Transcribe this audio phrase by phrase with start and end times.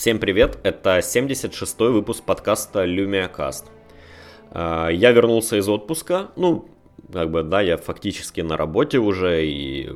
[0.00, 3.64] Всем привет, это 76-й выпуск подкаста LumiaCast.
[4.50, 6.70] А, я вернулся из отпуска, ну,
[7.12, 9.90] как бы, да, я фактически на работе уже, и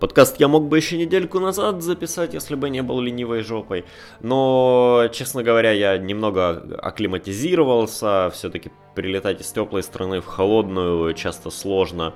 [0.00, 3.86] подкаст я мог бы еще недельку назад записать, если бы не был ленивой жопой,
[4.20, 12.12] но, честно говоря, я немного акклиматизировался, все-таки прилетать из теплой страны в холодную часто сложно,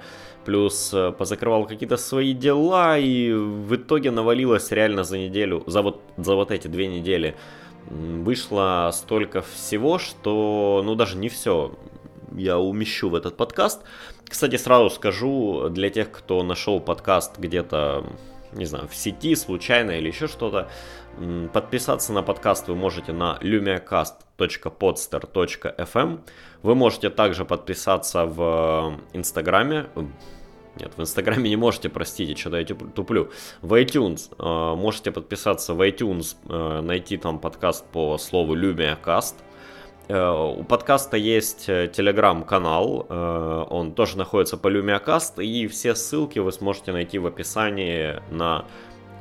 [0.47, 6.01] плюс э, позакрывал какие-то свои дела, и в итоге навалилось реально за неделю, за вот,
[6.17, 7.35] за вот эти две недели,
[7.91, 11.73] вышло столько всего, что, ну, даже не все
[12.37, 13.83] я умещу в этот подкаст.
[14.29, 18.05] Кстати, сразу скажу, для тех, кто нашел подкаст где-то,
[18.53, 20.69] не знаю, в сети, случайно или еще что-то,
[21.53, 26.21] подписаться на подкаст вы можете на lumiacast.podster.fm.
[26.63, 29.87] Вы можете также подписаться в Инстаграме,
[30.79, 33.31] нет, в Инстаграме не можете, простите, что-то я туплю.
[33.63, 39.35] В iTunes э, можете подписаться в iTunes, э, найти там подкаст по слову LumiaCast.
[40.09, 46.39] Э, у подкаста есть э, телеграм-канал, э, он тоже находится по LumiaCast, и все ссылки
[46.39, 48.65] вы сможете найти в описании на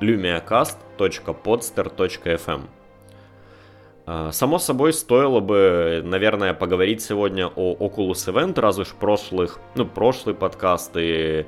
[0.02, 2.62] lumiacast.podster.fm.
[4.06, 10.36] Само собой, стоило бы, наверное, поговорить сегодня о Oculus Event, раз уж прошлых, ну, прошлый
[10.36, 11.48] подкаст и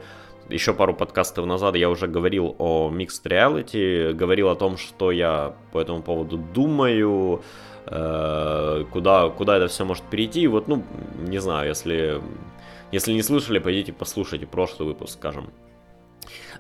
[0.50, 5.54] еще пару подкастов назад я уже говорил о Mixed Reality, говорил о том, что я
[5.72, 7.44] по этому поводу думаю,
[7.90, 10.42] Э, куда, куда это все может перейти.
[10.42, 10.84] И вот, ну,
[11.20, 12.22] не знаю, если,
[12.92, 15.50] если не слышали, пойдите послушайте прошлый выпуск, скажем.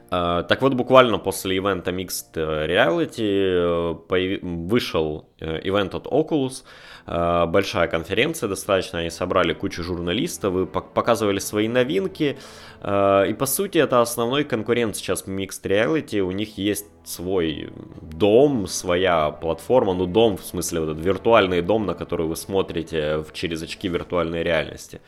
[0.10, 6.64] Uh, так вот, буквально после ивента Mixed Reality uh, вышел uh, ивент от Oculus,
[7.06, 12.38] большая конференция достаточно, они собрали кучу журналистов и показывали свои новинки,
[12.82, 17.70] и по сути это основной конкурент сейчас Mixed Reality, у них есть свой
[18.02, 23.24] дом, своя платформа, ну дом в смысле вот этот виртуальный дом, на который вы смотрите
[23.32, 25.00] через очки виртуальной реальности.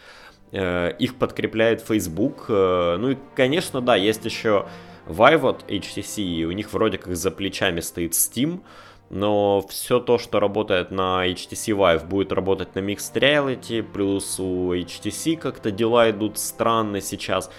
[0.53, 4.67] Их подкрепляет Facebook, ну и конечно да, есть еще
[5.09, 8.61] Vive HTC, и у них вроде как за плечами стоит Steam,
[9.09, 14.73] но все то, что работает на HTC Vive, будет работать на Mixed Reality, плюс у
[14.73, 17.49] HTC как-то дела идут странно сейчас.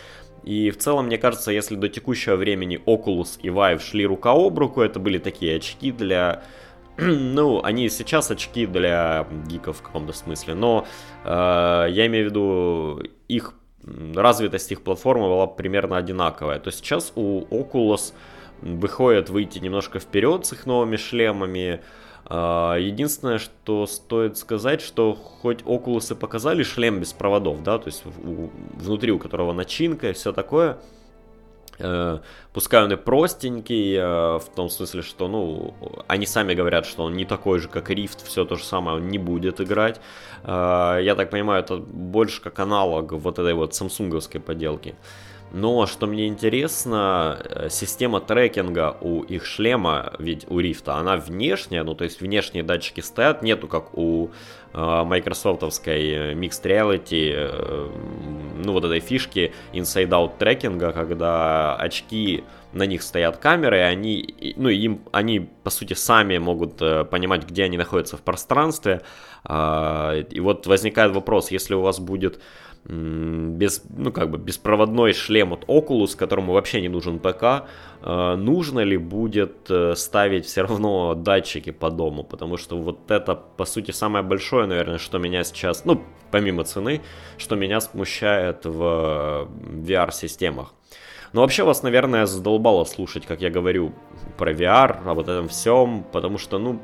[0.44, 4.58] И в целом, мне кажется, если до текущего времени Oculus и Vive шли рука об
[4.58, 6.42] руку, это были такие очки для...
[6.96, 10.86] Ну, они сейчас очки для гиков в каком-то смысле, но
[11.24, 11.28] э,
[11.90, 13.54] я имею в виду их
[14.14, 16.58] развитость их платформы была примерно одинаковая.
[16.58, 18.12] То сейчас у Oculus
[18.62, 21.80] выходит выйти немножко вперед с их новыми шлемами.
[22.26, 27.88] А, единственное, что стоит сказать, что хоть Oculus и показали шлем без проводов, да, то
[27.88, 30.78] есть внутри у которого начинка и все такое,
[32.52, 35.74] пускай он и простенький, э, в том смысле, что, ну,
[36.08, 39.08] они сами говорят, что он не такой же, как Rift, все то же самое, он
[39.08, 40.00] не будет играть.
[40.44, 44.94] Э, я так понимаю, это больше как аналог вот этой вот самсунговской поделки.
[45.52, 51.94] Но что мне интересно, система трекинга у их шлема, ведь у рифта, она внешняя, ну
[51.94, 54.30] то есть внешние датчики стоят, нету как у
[54.72, 57.88] э, майкрософтовской Mixed Reality, э,
[58.64, 64.68] ну вот этой фишки inside-out трекинга, когда очки на них стоят камеры, и они, ну,
[64.68, 69.02] им, они, по сути, сами могут э, понимать, где они находятся в пространстве.
[69.44, 72.40] Э, и вот возникает вопрос, если у вас будет
[72.84, 77.66] без, ну, как бы беспроводной шлем от Oculus, которому вообще не нужен ПК,
[78.02, 83.34] э, нужно ли будет э, ставить все равно датчики по дому, потому что вот это,
[83.34, 87.02] по сути, самое большое, наверное, что меня сейчас, ну, помимо цены,
[87.36, 89.48] что меня смущает в
[89.86, 90.72] VR-системах.
[91.32, 93.92] Но вообще вас, наверное, задолбало слушать, как я говорю
[94.36, 96.80] про VR, о вот этом всем, потому что, ну,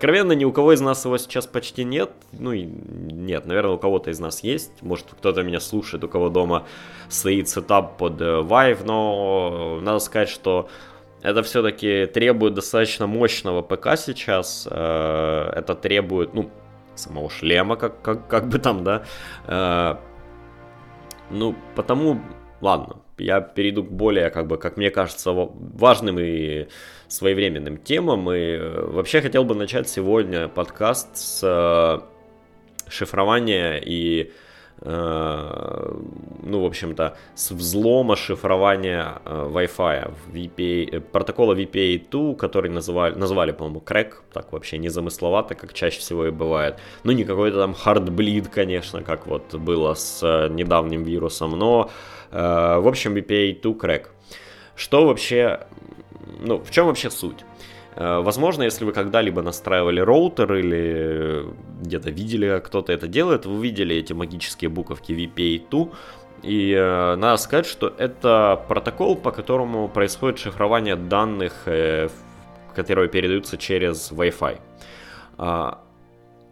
[0.00, 2.10] Откровенно, ни у кого из нас его сейчас почти нет.
[2.32, 4.72] Ну, и нет, наверное, у кого-то из нас есть.
[4.80, 6.64] Может, кто-то меня слушает, у кого дома
[7.10, 10.70] стоит сетап под э, Vive, но надо сказать, что
[11.20, 14.66] это все-таки требует достаточно мощного ПК сейчас.
[14.70, 16.48] Э, это требует, ну,
[16.94, 19.02] самого шлема, как, как, как бы там, да.
[19.48, 19.96] Э,
[21.28, 22.22] ну, потому,
[22.62, 26.66] ладно, я перейду к более, как бы, как мне кажется, важным и
[27.08, 28.30] своевременным темам.
[28.32, 32.00] И э, вообще хотел бы начать сегодня подкаст с э,
[32.88, 34.32] шифрования и
[34.82, 44.22] ну, в общем-то, с взлома шифрования Wi-Fi, VPA, протокола VPA2, который называли, назвали, по-моему, крэк,
[44.32, 46.78] так вообще незамысловато, как чаще всего и бывает.
[47.04, 51.90] Ну, не какой-то там hardbleed, конечно, как вот было с недавним вирусом, но,
[52.30, 54.10] в общем, VPA2 крэк.
[54.76, 55.66] Что вообще
[56.40, 57.44] ну, в чем вообще суть?
[57.96, 61.46] Э, возможно, если вы когда-либо настраивали роутер или
[61.82, 65.92] где-то видели, как кто-то это делает, вы видели эти магические буковки VPA2,
[66.42, 72.08] и э, надо сказать, что это протокол, по которому происходит шифрование данных, э,
[72.74, 74.58] которые передаются через Wi-Fi.
[75.38, 75.72] Э,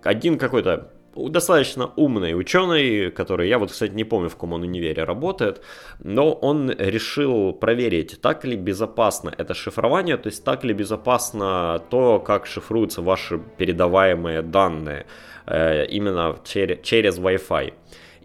[0.02, 0.92] один какой-то
[1.28, 5.60] достаточно умный ученый, который, я вот, кстати, не помню, в каком он универе работает,
[5.98, 12.20] но он решил проверить, так ли безопасно это шифрование, то есть так ли безопасно то,
[12.20, 15.06] как шифруются ваши передаваемые данные
[15.46, 17.72] э, именно через, через Wi-Fi.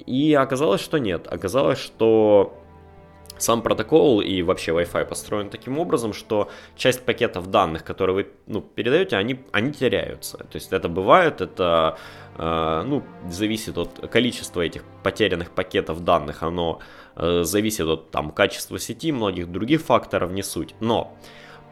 [0.06, 1.28] И оказалось, что нет.
[1.30, 2.63] Оказалось, что
[3.44, 8.62] сам протокол и вообще Wi-Fi построен таким образом, что часть пакетов данных, которые вы ну,
[8.62, 10.38] передаете, они, они теряются.
[10.38, 11.98] То есть это бывает, это
[12.38, 16.80] э, ну, зависит от количества этих потерянных пакетов данных, оно
[17.16, 20.76] э, зависит от там, качества сети, многих других факторов, не суть.
[20.80, 21.14] Но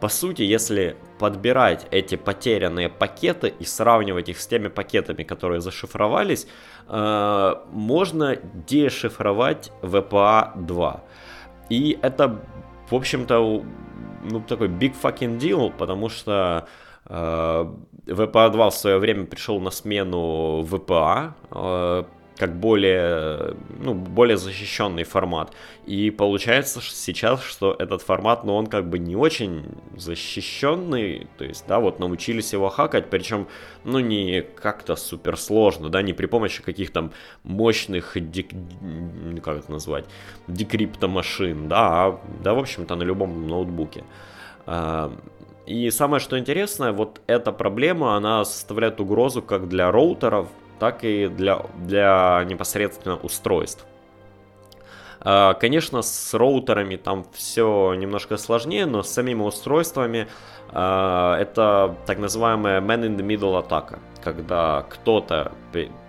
[0.02, 6.48] по сути, если подбирать эти потерянные пакеты и сравнивать их с теми пакетами, которые зашифровались,
[6.88, 8.36] э, можно
[8.68, 11.04] дешифровать VPA 2.
[11.72, 12.42] И это,
[12.90, 13.64] в общем-то,
[14.30, 16.68] ну, такой big fucking deal, потому что
[17.06, 17.66] э,
[18.08, 22.04] VPA 2 в свое время пришел на смену VPA, э,
[22.42, 25.54] как более, ну, более защищенный формат.
[25.86, 29.66] И получается сейчас, что этот формат, ну, он как бы не очень
[29.96, 33.48] защищенный, то есть, да, вот научились его хакать, причем,
[33.84, 37.12] ну, не как-то супер сложно, да, не при помощи каких-то
[37.44, 38.48] мощных, дек...
[39.44, 40.06] как это назвать,
[40.48, 44.04] декриптомашин, да, а, да, в общем-то, на любом ноутбуке.
[44.66, 45.16] А,
[45.68, 50.48] и самое что интересное, вот эта проблема, она составляет угрозу как для роутеров,
[50.82, 53.86] так и для, для непосредственно устройств.
[55.20, 60.28] А, конечно, с роутерами там все немножко сложнее, но с самими устройствами
[60.70, 65.52] а, это так называемая man in the middle атака, когда кто-то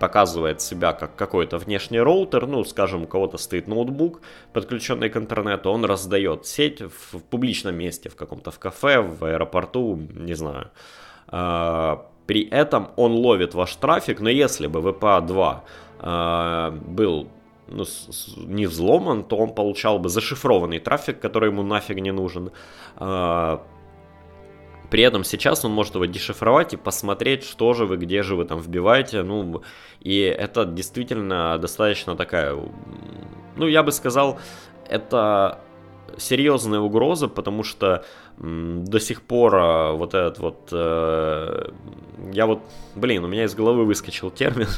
[0.01, 4.23] показывает себя как какой-то внешний роутер, ну, скажем, у кого-то стоит ноутбук,
[4.55, 9.97] подключенный к интернету, он раздает сеть в публичном месте, в каком-то в кафе, в аэропорту,
[9.97, 10.71] не знаю,
[11.29, 15.57] а, при этом он ловит ваш трафик, но если бы VPA2
[16.01, 17.29] э, был
[17.69, 17.85] ну,
[18.37, 22.51] не взломан, то он получал бы зашифрованный трафик, который ему нафиг не нужен.
[22.97, 23.59] Э,
[24.91, 28.47] при этом сейчас он может его дешифровать и посмотреть, что же вы, где же вы
[28.47, 29.23] там вбиваете.
[29.23, 29.63] Ну,
[30.01, 32.59] и это действительно достаточно такая,
[33.57, 34.39] ну, я бы сказал,
[34.89, 35.59] это
[36.19, 38.05] серьезная угроза, потому что
[38.39, 40.69] до сих пор а, вот этот вот...
[40.73, 41.71] Э,
[42.33, 42.61] я вот...
[42.95, 44.69] Блин, у меня из головы выскочил термин.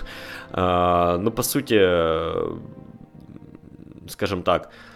[0.53, 1.79] Э, ну, по сути,
[4.09, 4.94] скажем так, Э,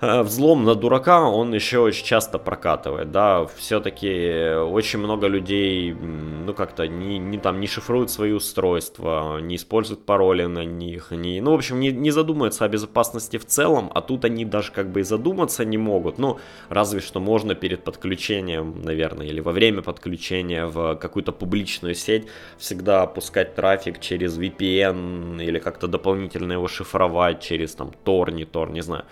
[0.00, 6.86] взлом на дурака, он еще очень часто прокатывает, да, все-таки очень много людей, ну, как-то
[6.86, 11.54] не, не, там, не шифруют свои устройства, не используют пароли на них, не, ну, в
[11.54, 15.02] общем, не, не задумываются о безопасности в целом, а тут они даже как бы и
[15.02, 20.94] задуматься не могут, ну, разве что можно перед подключением, наверное, или во время подключения в
[20.94, 27.92] какую-то публичную сеть всегда опускать трафик через VPN или как-то дополнительно его шифровать через, там,
[28.04, 29.04] Tor, не Tor, не знаю.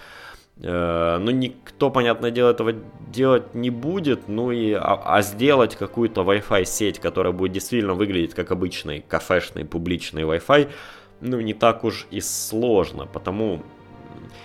[0.62, 2.72] Э, но никто, понятное дело, этого
[3.08, 4.28] делать не будет.
[4.28, 9.64] Ну и, а, а сделать какую-то Wi-Fi сеть, которая будет действительно выглядеть как обычный кафешный
[9.64, 10.70] публичный Wi-Fi,
[11.20, 13.06] ну не так уж и сложно.
[13.06, 13.62] Потому,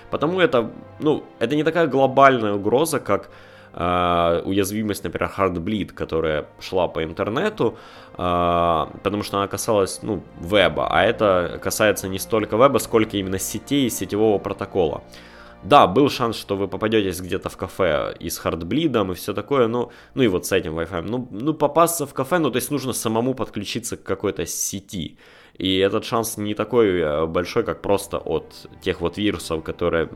[0.10, 3.30] потому это, ну, это не такая глобальная угроза, как
[3.74, 7.78] Uh, уязвимость, например, Heartbleed, которая шла по интернету,
[8.18, 13.40] uh, потому что она касалась, ну, веба, а это касается не столько веба, сколько именно
[13.40, 15.04] сетей и сетевого протокола.
[15.64, 19.68] Да, был шанс, что вы попадетесь где-то в кафе и с хардблидом и все такое,
[19.68, 21.02] но, ну и вот с этим Wi-Fi.
[21.02, 25.18] Ну, ну, попасться в кафе, ну, то есть нужно самому подключиться к какой-то сети.
[25.58, 30.10] И этот шанс не такой э, большой, как просто от тех вот вирусов, которые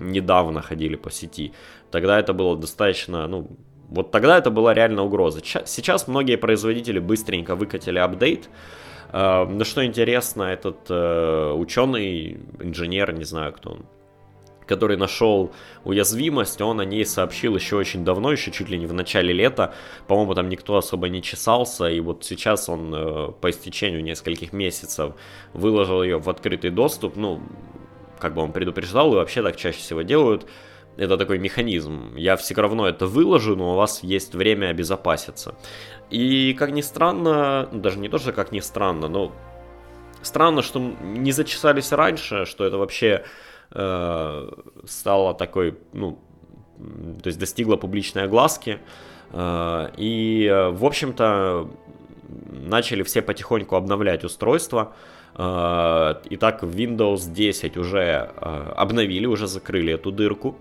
[0.00, 1.52] недавно ходили по сети.
[1.92, 3.48] Тогда это было достаточно, ну,
[3.88, 5.40] вот тогда это была реально угроза.
[5.64, 8.48] Сейчас многие производители быстренько выкатили апдейт,
[9.12, 13.86] э, но что интересно, этот э, ученый, инженер, не знаю кто он,
[14.66, 15.52] который нашел
[15.84, 19.74] уязвимость, он о ней сообщил еще очень давно, еще чуть ли не в начале лета.
[20.06, 25.14] По-моему, там никто особо не чесался, и вот сейчас он э, по истечению нескольких месяцев
[25.52, 27.16] выложил ее в открытый доступ.
[27.16, 27.40] Ну,
[28.18, 30.46] как бы он предупреждал, и вообще так чаще всего делают.
[30.96, 32.16] Это такой механизм.
[32.16, 35.54] Я все равно это выложу, но у вас есть время обезопаситься.
[36.10, 39.32] И, как ни странно, даже не то, что как ни странно, но
[40.22, 43.24] странно, что не зачесались раньше, что это вообще
[43.70, 44.48] э,
[44.84, 46.18] стала такой, ну,
[47.22, 48.78] то есть достигла публичной огласки.
[49.34, 51.68] И, в общем-то,
[52.50, 54.94] начали все потихоньку обновлять устройство.
[55.34, 58.30] Итак, Windows 10 уже
[58.76, 60.56] обновили, уже закрыли эту дырку.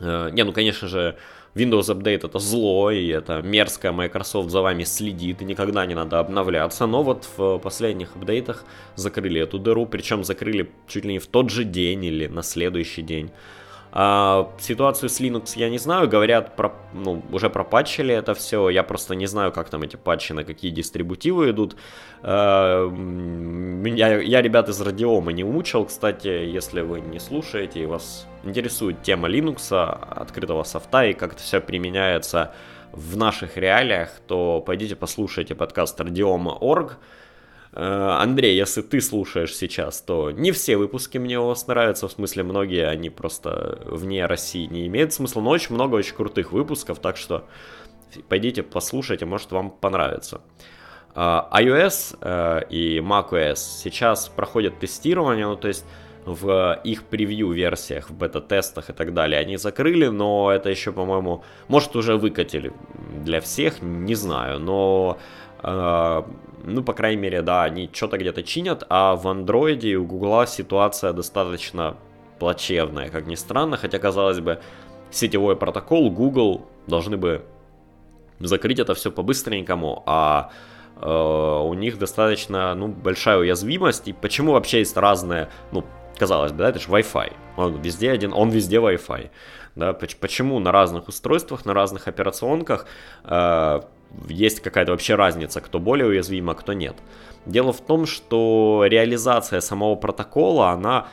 [0.00, 1.16] Не, ну, конечно же,
[1.54, 6.20] Windows Update это зло, и это мерзкая Microsoft за вами следит, и никогда не надо
[6.20, 6.86] обновляться.
[6.86, 8.64] Но вот в последних апдейтах
[8.94, 13.02] закрыли эту дыру, причем закрыли чуть ли не в тот же день или на следующий
[13.02, 13.30] день.
[13.90, 18.82] А, ситуацию с Linux я не знаю, говорят, про, ну, уже пропатчили это все, я
[18.82, 21.76] просто не знаю, как там эти патчи, на какие дистрибутивы идут.
[22.22, 22.88] А,
[23.84, 29.02] я, я ребят из Радиома не учил, кстати, если вы не слушаете и вас интересует
[29.02, 32.52] тема Linux, открытого софта и как это все применяется
[32.92, 37.17] в наших реалиях, то пойдите послушайте подкаст Радиома.орг, Э,
[37.80, 42.42] Андрей, если ты слушаешь сейчас, то не все выпуски мне у вас нравятся, в смысле
[42.42, 47.16] многие, они просто вне России не имеют смысла, но очень много очень крутых выпусков, так
[47.16, 47.44] что
[48.28, 50.40] пойдите послушайте, может вам понравится.
[51.14, 55.84] Э, iOS э, и macOS сейчас проходят тестирование, ну то есть
[56.26, 59.40] в их превью-версиях, в бета-тестах и так далее.
[59.40, 62.72] Они закрыли, но это еще, по-моему, может уже выкатили
[63.24, 65.18] для всех, не знаю, но
[66.64, 70.46] ну, по крайней мере, да, они что-то где-то чинят, а в андроиде и у гугла
[70.46, 71.96] ситуация достаточно
[72.38, 74.60] плачевная, как ни странно, хотя, казалось бы,
[75.10, 77.42] сетевой протокол, Google должны бы
[78.40, 80.50] закрыть это все по-быстренькому, а
[81.00, 85.84] э, у них достаточно, ну, большая уязвимость, и почему вообще есть разные, ну,
[86.18, 89.30] казалось бы, да, это же Wi-Fi, он везде один, он везде Wi-Fi,
[89.74, 92.86] да, почему на разных устройствах, на разных операционках
[93.24, 93.80] э,
[94.28, 96.96] есть какая-то вообще разница, кто более уязвим, а кто нет.
[97.46, 101.08] Дело в том, что реализация самого протокола, она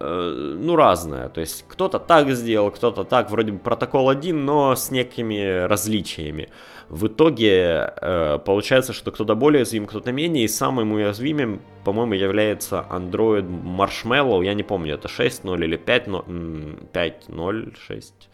[0.00, 1.28] э, ну, разная.
[1.28, 6.48] То есть кто-то так сделал, кто-то так, вроде бы протокол один, но с некими различиями.
[6.88, 12.86] В итоге э, получается, что кто-то более уязвим, кто-то менее, и самым уязвимым, по-моему, является
[12.90, 18.28] Android Marshmallow, я не помню, это 6.0 или 5.0, 5.0, 6...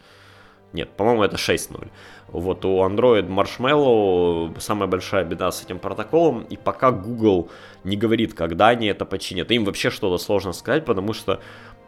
[0.73, 1.89] Нет, по-моему, это 6.0.
[2.29, 7.49] Вот у Android Marshmallow самая большая беда с этим протоколом, и пока Google
[7.83, 11.39] не говорит, когда они это починят, им вообще что-то сложно сказать, потому что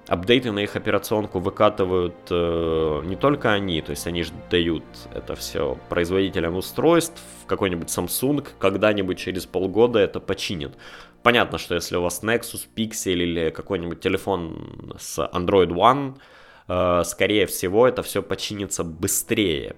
[0.08, 5.36] апдейты на их операционку выкатывают э, не только они, то есть они же дают это
[5.36, 10.78] все производителям устройств, какой-нибудь Samsung когда-нибудь через полгода это починит.
[11.24, 16.18] Понятно, что если у вас Nexus, Pixel или какой-нибудь телефон с Android One,
[16.68, 19.76] скорее всего это все починится быстрее,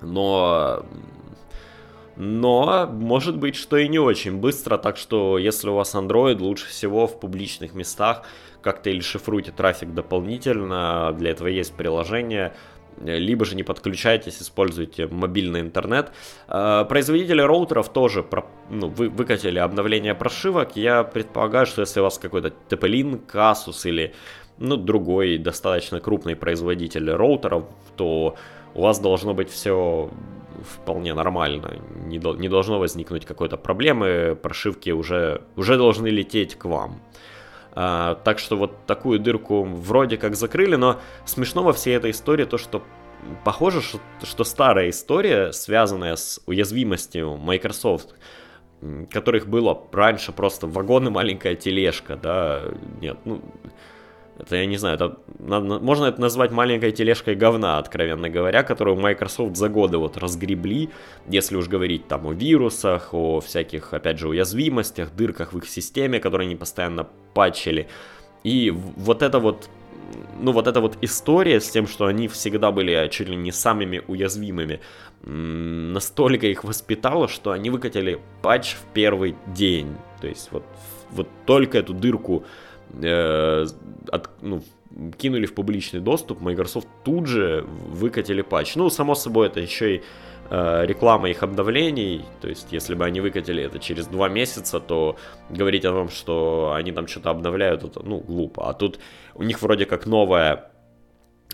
[0.00, 0.84] но...
[2.14, 6.66] Но может быть, что и не очень быстро, так что если у вас Android, лучше
[6.66, 8.24] всего в публичных местах
[8.60, 12.52] как-то или шифруйте трафик дополнительно, для этого есть приложение,
[13.00, 16.12] либо же не подключайтесь, используйте мобильный интернет.
[16.48, 18.24] А, производители роутеров тоже
[18.70, 20.76] ну, вы, выкатили обновление прошивок.
[20.76, 24.14] Я предполагаю, что если у вас какой-то TP-Link, Asus или
[24.62, 27.64] ну, другой достаточно крупный производитель роутеров,
[27.96, 28.36] то
[28.74, 30.10] у вас должно быть все
[30.62, 36.64] вполне нормально, не, до, не должно возникнуть какой-то проблемы, прошивки уже, уже должны лететь к
[36.66, 37.02] вам.
[37.74, 42.44] А, так что вот такую дырку вроде как закрыли, но смешно во всей этой истории
[42.44, 42.82] то, что
[43.44, 48.14] похоже, что, что старая история, связанная с уязвимостью Microsoft,
[49.10, 52.62] которых было раньше просто вагон и маленькая тележка, да,
[53.00, 53.42] нет, ну,
[54.38, 59.56] это, я не знаю, это, можно это назвать маленькой тележкой говна, откровенно говоря, которую Microsoft
[59.56, 60.90] за годы вот разгребли,
[61.28, 66.18] если уж говорить там о вирусах, о всяких, опять же, уязвимостях, дырках в их системе,
[66.18, 67.88] которые они постоянно патчили.
[68.42, 69.68] И вот это вот
[70.40, 74.02] ну вот эта вот история с тем, что они всегда были чуть ли не самыми
[74.06, 74.80] уязвимыми,
[75.22, 79.94] настолько их воспитала, что они выкатили патч в первый день.
[80.20, 80.64] То есть вот,
[81.10, 82.44] вот только эту дырку
[83.00, 83.66] э,
[84.10, 84.62] от, ну,
[85.18, 88.76] кинули в публичный доступ, Microsoft тут же выкатили патч.
[88.76, 90.02] Ну, само собой, это еще и
[90.50, 95.16] э, реклама их обновлений, то есть если бы они выкатили это через два месяца, то
[95.50, 98.68] говорить о том, что они там что-то обновляют, это, ну, глупо.
[98.68, 98.98] А тут
[99.34, 100.70] у них вроде как новая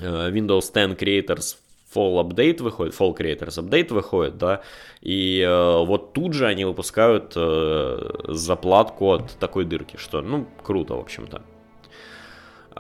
[0.00, 1.56] э, Windows 10 Creators
[1.94, 4.62] Fall Update выходит, Fall Creators Update выходит, да,
[5.00, 10.94] и э, вот тут же они выпускают э, заплатку от такой дырки, что, ну, круто,
[10.94, 11.42] в общем-то.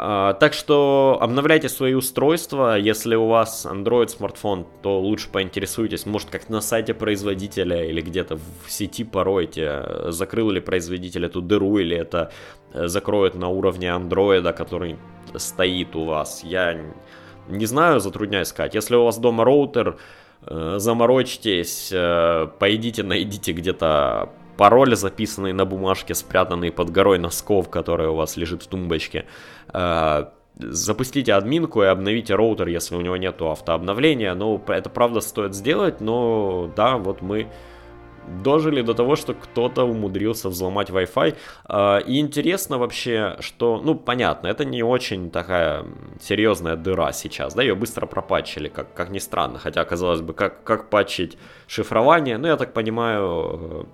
[0.00, 2.78] А, так что обновляйте свои устройства.
[2.78, 8.36] Если у вас Android смартфон, то лучше поинтересуйтесь, может, как на сайте производителя или где-то
[8.36, 12.30] в сети поройте, закрыл ли производитель эту дыру или это
[12.72, 14.98] э, закроет на уровне Android, который
[15.34, 16.44] стоит у вас.
[16.44, 16.80] Я
[17.48, 18.74] не знаю, затрудняюсь сказать.
[18.74, 19.98] Если у вас дома роутер,
[20.46, 28.08] э, заморочьтесь, э, пойдите, найдите где-то пароль, записанный на бумажке, спрятанный под горой носков, которая
[28.08, 29.24] у вас лежит в тумбочке.
[29.72, 30.26] Э,
[30.58, 34.34] запустите админку и обновите роутер, если у него нету автообновления.
[34.34, 37.48] Ну, это правда стоит сделать, но да, вот мы
[38.42, 41.36] дожили до того, что кто-то умудрился взломать Wi-Fi.
[41.64, 45.84] А, и интересно вообще, что, ну, понятно, это не очень такая
[46.20, 50.64] серьезная дыра сейчас, да, ее быстро пропатчили, как, как ни странно, хотя, казалось бы, как,
[50.64, 53.24] как патчить шифрование, ну, я так понимаю,
[53.60, 53.84] э,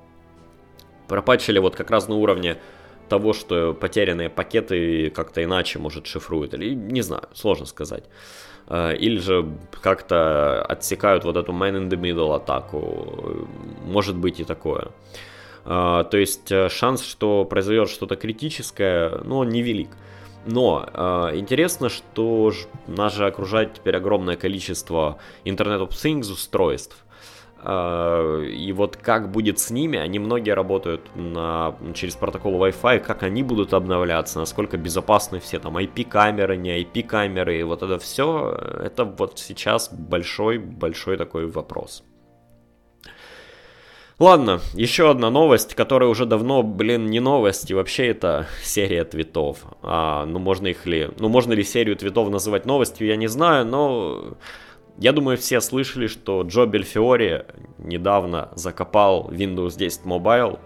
[1.08, 2.56] пропатчили вот как раз на уровне
[3.08, 8.04] того, что потерянные пакеты как-то иначе, может, шифруют, или не знаю, сложно сказать.
[8.66, 9.46] Э, или же
[9.82, 13.46] как-то отсекают вот эту man in the middle атаку.
[13.84, 14.88] Может быть и такое.
[15.64, 19.90] Э, то есть э, шанс, что произойдет что-то критическое, ну, он невелик.
[20.46, 20.86] Но
[21.32, 22.52] интересно, что
[22.86, 25.16] нас же окружает теперь огромное количество
[25.46, 27.02] Internet of Things устройств.
[27.66, 33.22] А, и вот как будет с ними, они многие работают на, через протокол Wi-Fi, как
[33.22, 39.04] они будут обновляться, насколько безопасны все там IP-камеры, не IP-камеры, и вот это все, это
[39.04, 42.04] вот сейчас большой-большой такой вопрос.
[44.18, 49.64] Ладно, еще одна новость, которая уже давно, блин, не новость, и вообще это серия твитов.
[49.82, 51.08] А, ну, можно их ли...
[51.18, 54.34] Ну, можно ли серию твитов называть новостью, я не знаю, но
[54.98, 57.46] я думаю, все слышали, что Джо Бельфиори
[57.78, 60.58] недавно закопал Windows 10 Mobile.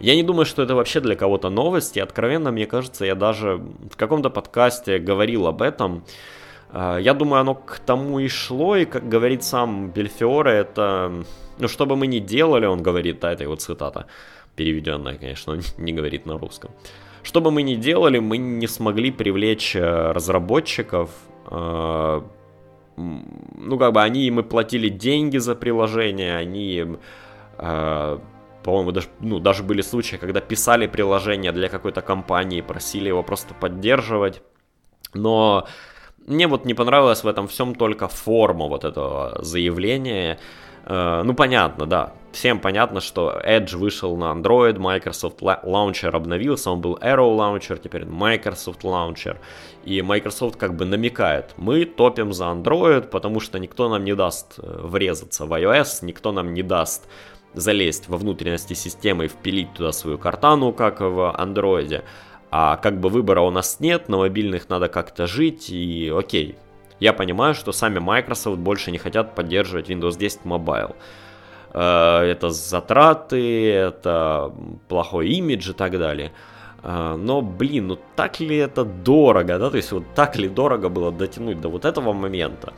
[0.00, 3.60] Я не думаю, что это вообще для кого-то новость, и откровенно, мне кажется, я даже
[3.90, 6.04] в каком-то подкасте говорил об этом.
[6.70, 11.24] А, я думаю, оно к тому и шло, и, как говорит сам Бельфиоре, это...
[11.58, 14.06] Ну, что бы мы ни делали, он говорит, да, это его цитата,
[14.54, 16.70] переведенная, конечно, он не говорит на русском.
[17.24, 21.10] Что бы мы ни делали, мы не смогли привлечь э, разработчиков,
[21.46, 22.24] а,
[22.98, 26.98] ну, как бы они им и платили деньги за приложение, они им,
[27.58, 28.18] э,
[28.62, 33.54] по-моему, даже, ну, даже были случаи, когда писали приложение для какой-то компании, просили его просто
[33.54, 34.42] поддерживать,
[35.14, 35.66] но
[36.26, 40.38] мне вот не понравилась в этом всем только форма вот этого заявления,
[40.88, 42.12] Э, ну, понятно, да.
[42.38, 48.04] Всем понятно, что Edge вышел на Android, Microsoft Launcher обновился, он был Arrow Launcher, теперь
[48.04, 49.38] Microsoft Launcher.
[49.84, 54.60] И Microsoft как бы намекает, мы топим за Android, потому что никто нам не даст
[54.60, 57.08] э, врезаться в iOS, никто нам не даст
[57.54, 62.04] залезть во внутренности системы и впилить туда свою картану, как в Android.
[62.52, 66.54] А как бы выбора у нас нет, на мобильных надо как-то жить, и окей,
[67.00, 70.94] я понимаю, что сами Microsoft больше не хотят поддерживать Windows 10 Mobile.
[71.72, 74.52] Э, это затраты, это
[74.88, 76.32] плохой имидж и так далее.
[76.82, 79.70] Э, но, блин, ну так ли это дорого, да?
[79.70, 82.72] То есть вот так ли дорого было дотянуть до вот этого момента?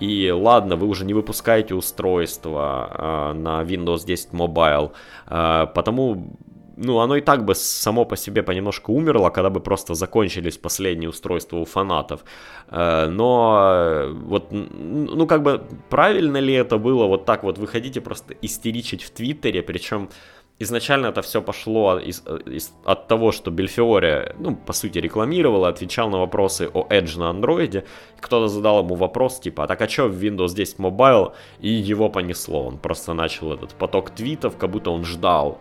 [0.00, 4.92] И ладно, вы уже не выпускаете устройство э, на Windows 10 Mobile,
[5.26, 6.36] э, потому
[6.76, 11.08] ну, оно и так бы само по себе понемножку умерло, когда бы просто закончились последние
[11.08, 12.24] устройства у фанатов.
[12.68, 17.96] Э, но э, вот, ну, как бы, правильно ли это было вот так вот выходить
[17.96, 20.08] и просто истеричить в Твиттере, причем
[20.58, 26.10] изначально это все пошло из, из, от того, что Бельфиоре, ну, по сути, рекламировал, отвечал
[26.10, 27.84] на вопросы о Edge на андроиде.
[28.20, 31.32] Кто-то задал ему вопрос, типа, а так а что в Windows 10 Mobile?
[31.60, 32.66] И его понесло.
[32.66, 35.58] Он просто начал этот поток твитов, как будто он ждал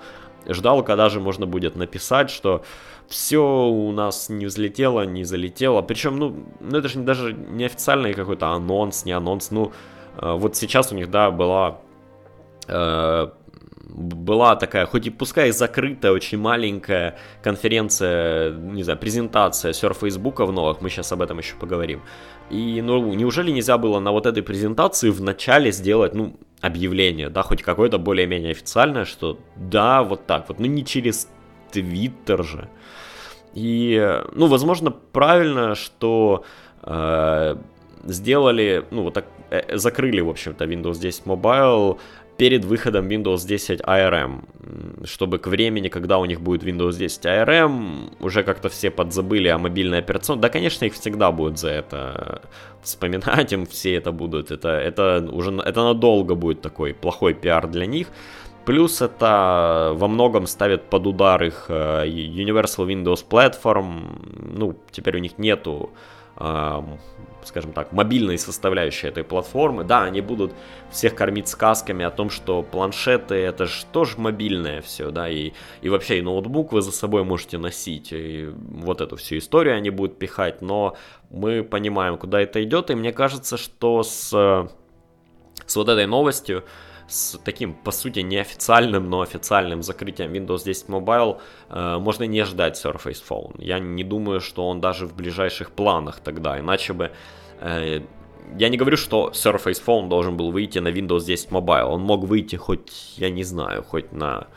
[0.48, 2.64] ждал, когда же можно будет написать, что
[3.08, 5.82] все у нас не взлетело, не залетело.
[5.82, 9.52] Причем, ну, ну это же даже не официальный какой-то анонс, не анонс.
[9.52, 9.72] Ну,
[10.18, 11.80] э, вот сейчас у них, да, была
[12.68, 13.28] э,
[13.96, 20.82] была такая, хоть и пускай закрытая, очень маленькая конференция, не знаю, презентация Book в новых,
[20.82, 22.02] мы сейчас об этом еще поговорим.
[22.50, 27.44] И ну, неужели нельзя было на вот этой презентации в начале сделать, ну, объявление, да,
[27.44, 31.30] хоть какое-то более-менее официальное, что да, вот так вот, ну не через
[31.72, 32.70] Твиттер же.
[33.54, 36.44] И, ну, возможно, правильно, что
[36.84, 37.56] э,
[38.04, 41.98] сделали, ну, вот так, э, закрыли, в общем-то, Windows 10 Mobile
[42.38, 48.14] перед выходом Windows 10 ARM, чтобы к времени, когда у них будет Windows 10 ARM,
[48.20, 50.42] уже как-то все подзабыли о мобильной операционной.
[50.42, 52.42] Да, конечно, их всегда будут за это
[52.82, 54.52] вспоминать, им все это будут.
[54.52, 58.08] Это, это уже это надолго будет такой плохой пиар для них.
[58.66, 64.56] Плюс это во многом ставит под удар их э, Universal Windows Platform.
[64.58, 65.92] Ну, теперь у них нету
[66.38, 69.84] скажем так, мобильной составляющей этой платформы.
[69.84, 70.54] Да, они будут
[70.92, 75.90] всех кормить сказками о том, что планшеты это же тоже мобильное все, да, и, и
[75.90, 80.18] вообще и ноутбук вы за собой можете носить, и вот эту всю историю они будут
[80.18, 80.98] пихать, но
[81.30, 84.68] мы понимаем, куда это идет, и мне кажется, что с
[85.66, 86.64] с вот этой новостью,
[87.08, 91.40] с таким, по сути, неофициальным, но официальным закрытием Windows 10 Mobile
[91.70, 93.56] э, можно не ждать Surface Phone.
[93.60, 97.12] Я не думаю, что он даже в ближайших планах тогда, иначе бы...
[97.60, 98.02] Э,
[98.58, 101.86] я не говорю, что Surface Phone должен был выйти на Windows 10 Mobile.
[101.86, 104.48] Он мог выйти хоть, я не знаю, хоть на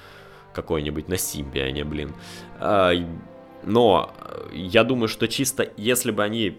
[0.54, 2.14] какой-нибудь, на Symbian, блин.
[2.60, 2.92] Э,
[3.64, 4.10] но
[4.52, 6.58] я думаю, что чисто если бы они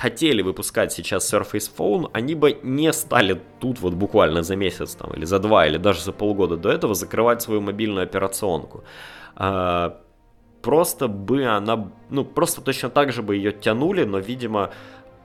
[0.00, 5.12] хотели выпускать сейчас Surface Phone, они бы не стали тут вот буквально за месяц там,
[5.14, 8.84] или за два, или даже за полгода до этого закрывать свою мобильную операционку.
[9.36, 10.00] А,
[10.62, 14.70] просто бы она, ну, просто точно так же бы ее тянули, но, видимо,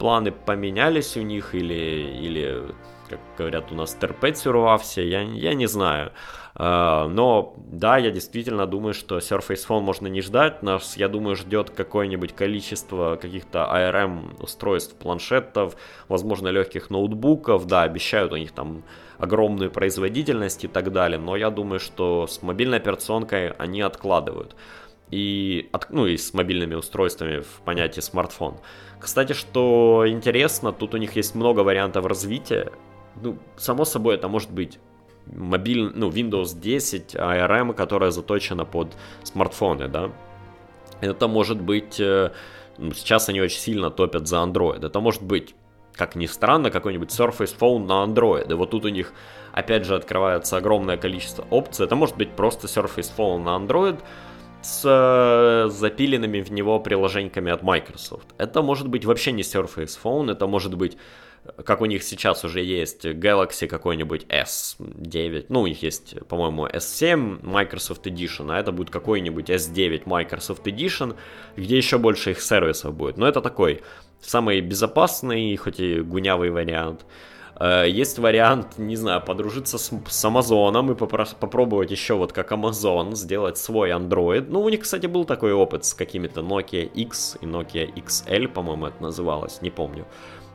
[0.02, 2.64] планы поменялись у них, или, или
[3.08, 6.12] как говорят у нас, терпеть сюрвався, я, я не знаю.
[6.56, 10.64] А, но да, я действительно думаю, что Surface Phone можно не ждать.
[10.64, 15.76] Нас, я думаю, ждет какое-нибудь количество каких-то ARM устройств, планшетов,
[16.08, 17.68] возможно, легких ноутбуков.
[17.68, 18.84] Да, обещают у них там
[19.20, 21.20] огромную производительность и так далее.
[21.20, 24.56] Но я думаю, что с мобильной операционкой они откладывают.
[25.12, 28.58] И, ну, и с мобильными устройствами в понятии смартфон.
[29.02, 32.72] Кстати, что интересно, тут у них есть много вариантов развития.
[33.22, 34.80] Ну, само собой, это может быть
[35.26, 40.12] мобиль, ну, Windows 10 ARM, которая заточена под смартфоны, да.
[41.02, 42.32] Это может быть, э,
[42.78, 44.86] ну, сейчас они очень сильно топят за Android.
[44.86, 45.56] Это может быть,
[45.94, 48.52] как ни странно, какой-нибудь Surface Phone на Android.
[48.52, 49.14] И вот тут у них,
[49.52, 51.86] опять же, открывается огромное количество опций.
[51.86, 54.00] Это может быть просто Surface Phone на Android
[54.62, 58.28] с э, запиленными в него приложениями от Microsoft.
[58.38, 60.98] Это может быть вообще не Surface Phone, это может быть
[61.66, 67.44] как у них сейчас уже есть Galaxy какой-нибудь S9, ну, у них есть, по-моему, S7
[67.44, 71.16] Microsoft Edition, а это будет какой-нибудь S9 Microsoft Edition,
[71.58, 73.18] где еще больше их сервисов будет.
[73.18, 73.82] Но это такой
[74.22, 77.06] самый безопасный, хоть и гунявый вариант.
[77.62, 82.52] Э, есть вариант, не знаю, подружиться с, с Amazon и попро- попробовать еще вот как
[82.52, 84.48] Amazon сделать свой Android.
[84.50, 88.88] Ну, у них, кстати, был такой опыт с какими-то Nokia X и Nokia XL, по-моему,
[88.88, 90.06] это называлось, не помню.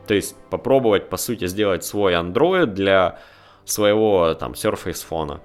[0.09, 3.21] То есть попробовать, по сути, сделать свой Android для
[3.65, 5.41] своего там Surface фона.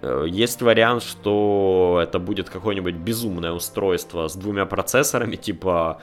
[0.00, 6.00] Э, есть вариант, что это будет какое-нибудь безумное устройство с двумя процессорами, типа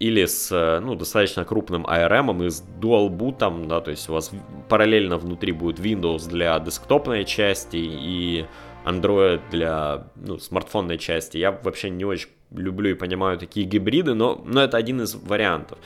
[0.00, 4.30] или с ну, достаточно крупным ARM и с dual boot, да, то есть у вас
[4.68, 8.46] параллельно внутри будет Windows для десктопной части и
[8.86, 11.36] Android для ну, смартфонной части.
[11.36, 15.78] Я вообще не очень люблю и понимаю такие гибриды, но, но это один из вариантов.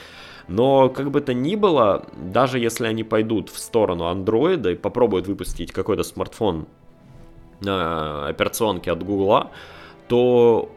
[0.46, 5.26] Но как бы то ни было, даже если они пойдут в сторону андроида и попробуют
[5.26, 6.66] выпустить какой-то смартфон
[7.66, 9.50] э, операционки от Гугла,
[10.06, 10.70] то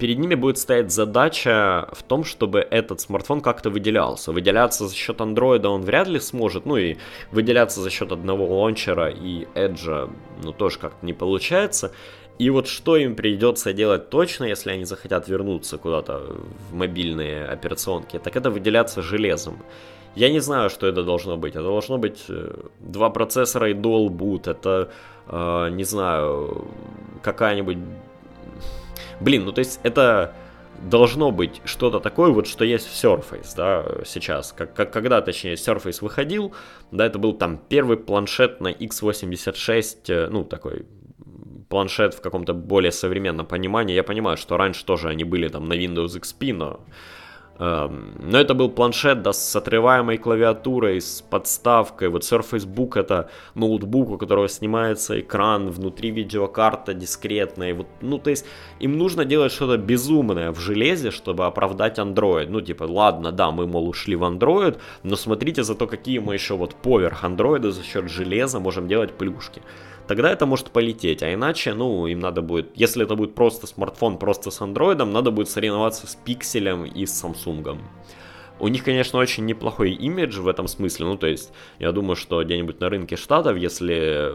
[0.00, 4.32] перед ними будет стоять задача в том, чтобы этот смартфон как-то выделялся.
[4.32, 6.96] Выделяться за счет андроида он вряд ли сможет, ну и
[7.30, 10.10] выделяться за счет одного лончера и Edge,
[10.42, 11.92] ну тоже как-то не получается.
[12.38, 16.36] И вот что им придется делать точно, если они захотят вернуться куда-то
[16.70, 19.58] в мобильные операционки, так это выделяться железом.
[20.16, 21.54] Я не знаю, что это должно быть.
[21.54, 24.50] Это должно быть э, два процессора и dual boot.
[24.50, 24.90] Это,
[25.28, 26.66] э, не знаю,
[27.22, 27.78] какая-нибудь...
[29.20, 30.34] Блин, ну то есть это
[30.82, 34.52] должно быть что-то такое, вот что есть в Surface, да, сейчас.
[34.52, 36.54] Как, как, когда, точнее, Surface выходил,
[36.90, 40.86] да, это был там первый планшет на x86, э, ну, такой
[41.68, 43.94] планшет в каком-то более современном понимании.
[43.94, 46.80] Я понимаю, что раньше тоже они были там на Windows XP, но...
[47.60, 52.08] Эм, но это был планшет, да, с отрываемой клавиатурой, с подставкой.
[52.08, 57.74] Вот Surface Book это ноутбук, у которого снимается экран, внутри видеокарта дискретная.
[57.74, 58.46] Вот, ну, то есть
[58.78, 62.46] им нужно делать что-то безумное в железе, чтобы оправдать Android.
[62.48, 66.32] Ну, типа, ладно, да, мы, мол, ушли в Android, но смотрите за то, какие мы
[66.32, 69.60] еще вот поверх Android за счет железа можем делать плюшки
[70.10, 71.22] тогда это может полететь.
[71.22, 75.30] А иначе, ну, им надо будет, если это будет просто смартфон, просто с андроидом, надо
[75.30, 77.78] будет соревноваться с пикселем и с Samsung.
[78.58, 81.06] У них, конечно, очень неплохой имидж в этом смысле.
[81.06, 84.34] Ну, то есть, я думаю, что где-нибудь на рынке штатов, если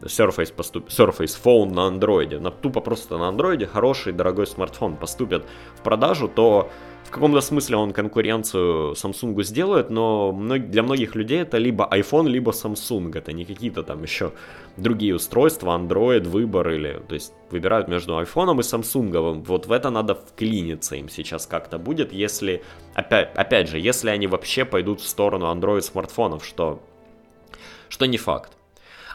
[0.00, 0.88] Surface, поступ...
[0.88, 5.44] Surface Phone на андроиде, на, тупо просто на андроиде хороший дорогой смартфон поступит
[5.76, 6.70] в продажу, то
[7.10, 12.52] в каком-то смысле он конкуренцию Samsung сделает, но для многих людей это либо iPhone, либо
[12.52, 13.18] Samsung.
[13.18, 14.30] Это не какие-то там еще
[14.76, 17.02] другие устройства, Android, выбор или...
[17.08, 19.42] То есть выбирают между iPhone и Samsung.
[19.44, 22.62] Вот в это надо вклиниться им сейчас как-то будет, если...
[22.94, 26.80] Опять, опять же, если они вообще пойдут в сторону Android смартфонов, что,
[27.88, 28.52] что не факт.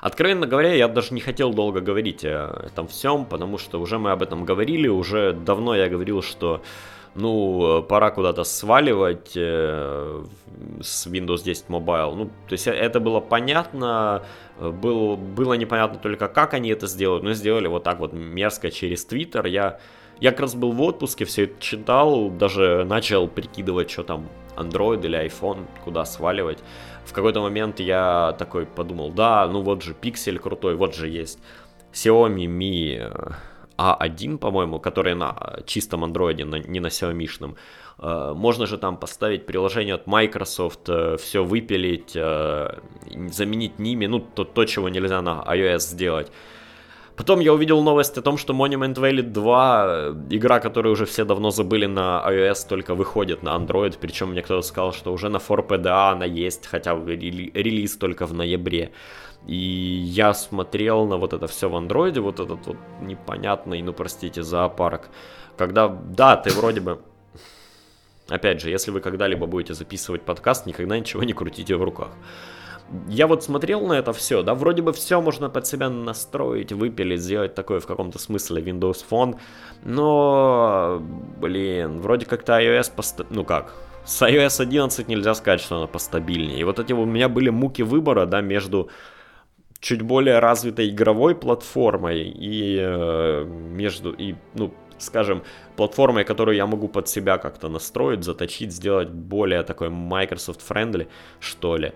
[0.02, 4.12] Откровенно говоря, я даже не хотел долго говорить о этом всем, потому что уже мы
[4.12, 6.62] об этом говорили, уже давно я говорил, что
[7.16, 10.24] ну, пора куда-то сваливать э,
[10.82, 12.16] с Windows 10 Mobile.
[12.16, 14.24] Ну, то есть это было понятно,
[14.60, 19.08] было, было непонятно только, как они это сделают, но сделали вот так вот мерзко через
[19.08, 19.48] Twitter.
[19.48, 19.80] Я,
[20.20, 25.04] я как раз был в отпуске, все это читал, даже начал прикидывать, что там Android
[25.06, 26.60] или iPhone, куда сваливать.
[27.06, 31.40] В какой-то момент я такой подумал, да, ну вот же пиксель крутой, вот же есть
[31.94, 33.34] Xiaomi Mi
[33.78, 37.56] A1, по-моему, который на чистом Android, не на Xiaomi-шном.
[38.00, 42.80] Э, можно же там поставить приложение от Microsoft, э, все выпилить, э,
[43.32, 46.32] заменить ними, ну, то, то, чего нельзя на iOS сделать.
[47.16, 51.50] Потом я увидел новость о том, что Monument Valley 2, игра, которую уже все давно
[51.50, 53.98] забыли на iOS, только выходит на Android.
[54.02, 58.92] Причем мне кто-то сказал, что уже на 4PDA она есть, хотя релиз только в ноябре.
[59.48, 64.44] И я смотрел на вот это все в андроиде, вот этот вот непонятный, ну простите,
[64.44, 65.10] зоопарк.
[65.58, 67.00] Когда, да, ты вроде бы...
[68.28, 72.10] Опять же, если вы когда-либо будете записывать подкаст, никогда ничего не крутите в руках.
[73.08, 77.22] Я вот смотрел на это все, да, вроде бы все можно под себя настроить, выпилить,
[77.22, 79.40] сделать такое в каком-то смысле Windows Phone,
[79.84, 81.02] но,
[81.40, 83.22] блин, вроде как-то iOS, пост...
[83.32, 83.74] ну как,
[84.06, 86.60] с iOS 11 нельзя сказать, что она постабильнее.
[86.60, 88.90] И вот эти у меня были муки выбора, да, между
[89.86, 95.44] чуть более развитой игровой платформой и э, между и ну скажем
[95.76, 101.08] платформой, которую я могу под себя как-то настроить, заточить, сделать более такой Microsoft friendly,
[101.40, 101.92] что ли.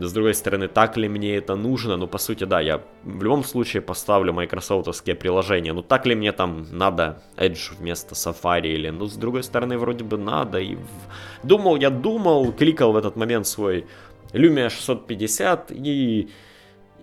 [0.00, 1.96] С другой стороны, так ли мне это нужно?
[1.96, 5.72] Ну, по сути, да, я в любом случае поставлю майкрософтовские приложения.
[5.72, 8.90] Ну, так ли мне там надо Edge вместо Safari или...
[8.90, 10.58] Ну, с другой стороны, вроде бы надо.
[10.58, 10.76] И
[11.42, 13.86] Думал, я думал, кликал в этот момент свой
[14.32, 16.28] Lumia 650 и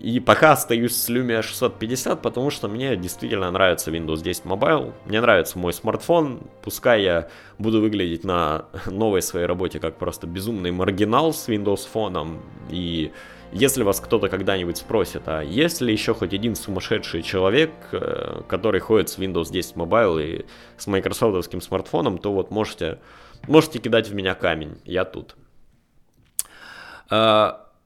[0.00, 5.20] и пока остаюсь с Lumia 650, потому что мне действительно нравится Windows 10 Mobile, мне
[5.20, 11.34] нравится мой смартфон, пускай я буду выглядеть на новой своей работе как просто безумный маргинал
[11.34, 13.12] с Windows фоном, и
[13.52, 18.80] если вас кто-то когда-нибудь спросит, а есть ли еще хоть один сумасшедший человек, э, который
[18.80, 20.46] ходит с Windows 10 Mobile и
[20.78, 23.00] с майкрософтовским смартфоном, то вот можете,
[23.48, 25.36] можете кидать в меня камень, я тут.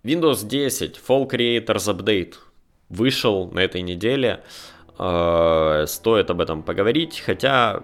[0.04, 2.34] Windows 10 Fall Creators Update
[2.90, 4.44] вышел на этой неделе.
[4.98, 7.82] Э, стоит об этом поговорить, хотя,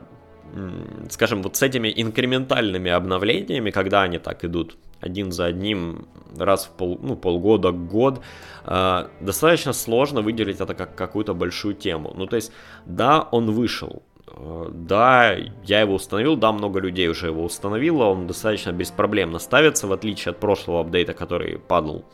[1.08, 6.76] скажем, вот с этими инкрементальными обновлениями, когда они так идут один за одним, раз в
[6.76, 8.20] пол, ну, полгода, год,
[8.66, 12.12] э, достаточно сложно выделить это как какую-то большую тему.
[12.14, 12.52] Ну, то есть,
[12.84, 14.02] да, он вышел,
[14.36, 19.92] да, я его установил, да, много людей уже его установило, он достаточно беспроблемно ставится, в
[19.92, 22.04] отличие от прошлого апдейта, который падал.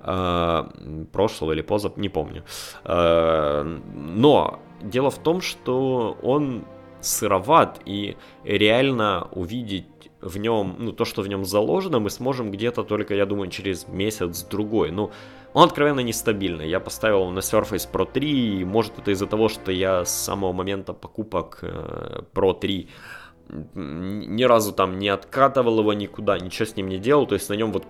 [0.00, 0.64] Э,
[1.12, 2.44] прошлого или поза, не помню.
[2.84, 3.62] Э,
[3.94, 6.64] но дело в том, что он
[7.00, 9.86] сыроват, и реально увидеть
[10.20, 13.86] в нем, ну, то, что в нем заложено, мы сможем где-то только, я думаю, через
[13.88, 14.90] месяц-другой.
[14.90, 15.10] Ну,
[15.56, 16.68] он откровенно нестабильный.
[16.68, 20.52] Я поставил на Surface Pro 3, и может это из-за того, что я с самого
[20.52, 22.88] момента покупок э, Pro 3
[23.74, 27.54] ни разу там не откатывал его никуда, ничего с ним не делал, то есть на
[27.54, 27.84] нем вот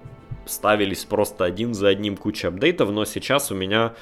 [0.45, 3.95] ставились просто один за одним куча апдейтов, но сейчас у меня,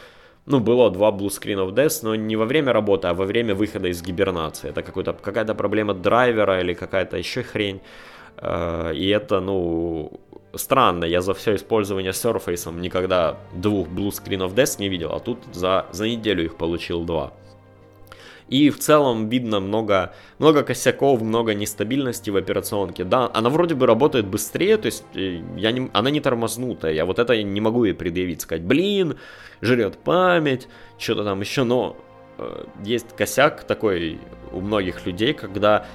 [0.45, 3.55] ну, было два Blue Screen of Death, но не во время работы, а во время
[3.55, 4.69] выхода из гибернации.
[4.69, 7.81] Это какая-то проблема драйвера или какая-то еще хрень.
[8.37, 10.21] Э, и это, ну,
[10.57, 15.21] странно, я за все использование Surface никогда двух Blue Screen of Death не видел, а
[15.21, 17.33] тут за, за неделю их получил два.
[18.49, 23.05] И в целом видно много, много косяков, много нестабильности в операционке.
[23.05, 26.93] Да, она вроде бы работает быстрее, то есть э, я не, она не тормознутая.
[26.93, 29.17] Я вот это не могу ей предъявить, сказать, блин,
[29.63, 31.97] жрет память, что-то там еще, но
[32.37, 34.21] э, есть косяк такой
[34.53, 35.87] у многих людей, когда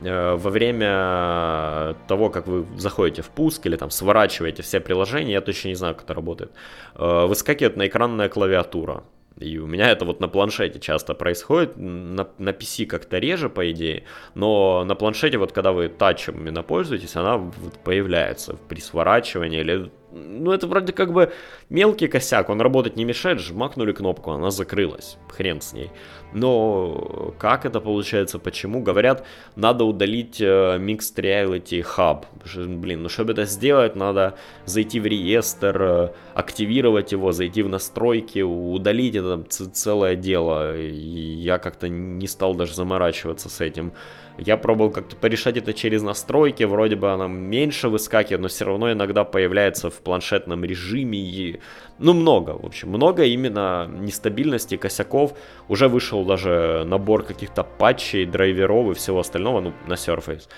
[0.00, 5.68] во время того, как вы заходите в пуск или там сворачиваете все приложения, я точно
[5.68, 6.52] не знаю, как это работает,
[6.94, 9.04] э, выскакивает на экранная клавиатура.
[9.38, 13.70] И у меня это вот на планшете часто происходит, на, на PC как-то реже, по
[13.70, 19.60] идее, но на планшете вот когда вы тачем именно пользуетесь, она вот появляется при сворачивании
[19.60, 21.32] или ну, это вроде как бы
[21.68, 25.90] мелкий косяк, он работать не мешает, жмакнули кнопку, она закрылась, хрен с ней.
[26.32, 28.82] Но как это получается, почему?
[28.82, 29.24] Говорят,
[29.56, 32.26] надо удалить э, Mixed Reality Hub.
[32.54, 34.34] Блин, ну чтобы это сделать, надо
[34.66, 40.76] зайти в реестр, э, активировать его, зайти в настройки, удалить это целое дело.
[40.76, 43.92] И я как-то не стал даже заморачиваться с этим.
[44.38, 48.92] Я пробовал как-то порешать это через настройки, вроде бы она меньше выскакивает, но все равно
[48.92, 51.18] иногда появляется в планшетном режиме.
[51.18, 51.60] И,
[51.98, 55.34] ну, много, в общем, много именно нестабильности, косяков.
[55.68, 60.48] Уже вышел даже набор каких-то патчей, драйверов и всего остального, ну, на Surface.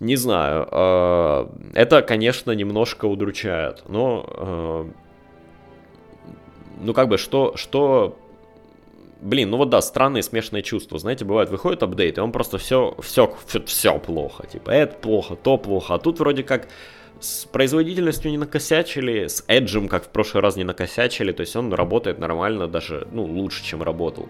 [0.00, 4.84] Не знаю, э, это, конечно, немножко удручает, но, э,
[6.80, 8.16] ну, как бы, что, что
[9.22, 10.98] Блин, ну вот да, странные смешанные чувства.
[10.98, 14.46] Знаете, бывает, выходит апдейт, и он просто все, все, все, все плохо.
[14.46, 15.94] Типа, это плохо, то плохо.
[15.94, 16.68] А тут вроде как
[17.20, 21.32] с производительностью не накосячили, с эджем, как в прошлый раз, не накосячили.
[21.32, 24.28] То есть он работает нормально, даже, ну, лучше, чем работал.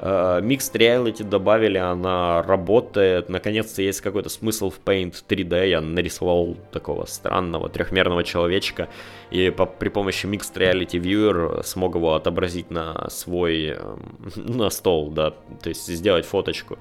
[0.00, 3.28] Uh, Mixed Reality добавили, она работает.
[3.28, 5.68] Наконец-то есть какой-то смысл в Paint 3D.
[5.68, 8.88] Я нарисовал такого странного трехмерного человечка.
[9.32, 15.10] И по, при помощи Mixed Reality Viewer смог его отобразить на свой, эм, на стол,
[15.10, 16.74] да, то есть сделать фоточку.
[16.74, 16.78] Uh,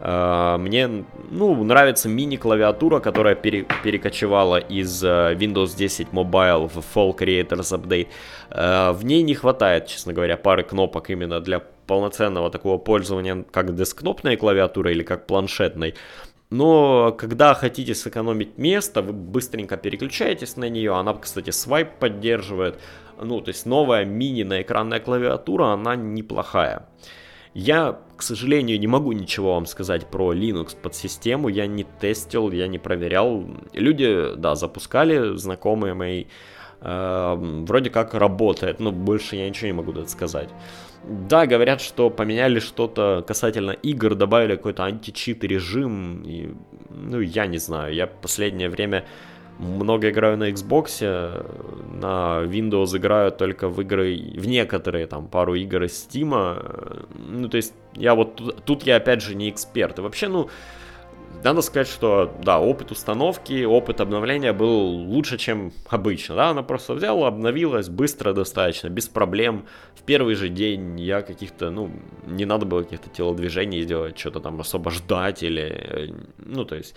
[0.00, 7.78] мне, ну, нравится мини-клавиатура, которая пере, перекочевала из uh, Windows 10 Mobile в Fall Creators
[7.78, 8.08] Update.
[8.50, 13.74] Uh, в ней не хватает, честно говоря, пары кнопок именно для полноценного такого пользования, как
[13.74, 15.94] десктопной клавиатурой или как планшетной.
[16.50, 20.96] Но когда хотите сэкономить место, вы быстренько переключаетесь на нее.
[20.96, 22.78] Она, кстати, свайп поддерживает.
[23.20, 26.86] Ну, то есть новая мини-наэкранная клавиатура, она неплохая.
[27.54, 31.48] Я, к сожалению, не могу ничего вам сказать про Linux подсистему.
[31.48, 33.44] Я не тестил, я не проверял.
[33.72, 36.24] Люди, да, запускали, знакомые мои.
[36.80, 40.48] Э, вроде как работает, но больше я ничего не могу сказать.
[41.02, 46.22] Да, говорят, что поменяли что-то касательно игр, добавили какой-то античит режим.
[46.22, 46.54] И,
[46.90, 47.94] ну, я не знаю.
[47.94, 49.06] Я последнее время
[49.60, 51.02] много играю на Xbox,
[52.00, 57.06] на Windows играю только в игры, в некоторые там пару игр из Steam.
[57.28, 59.98] Ну, то есть, я вот тут, тут я опять же не эксперт.
[59.98, 60.48] И вообще, ну,
[61.44, 66.94] надо сказать, что, да, опыт установки, опыт обновления был лучше, чем обычно, да, она просто
[66.94, 71.90] взяла, обновилась быстро достаточно, без проблем, в первый же день я каких-то, ну,
[72.26, 76.94] не надо было каких-то телодвижений делать, что-то там особо ждать или, ну, то есть,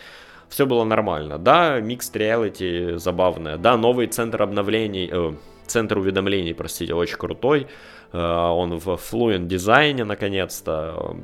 [0.53, 5.33] все было нормально, да, Mixed Reality забавная, да, новый центр обновлений, э,
[5.65, 7.65] центр уведомлений, простите, очень крутой,
[8.11, 11.17] э, он в Fluent дизайне, наконец-то,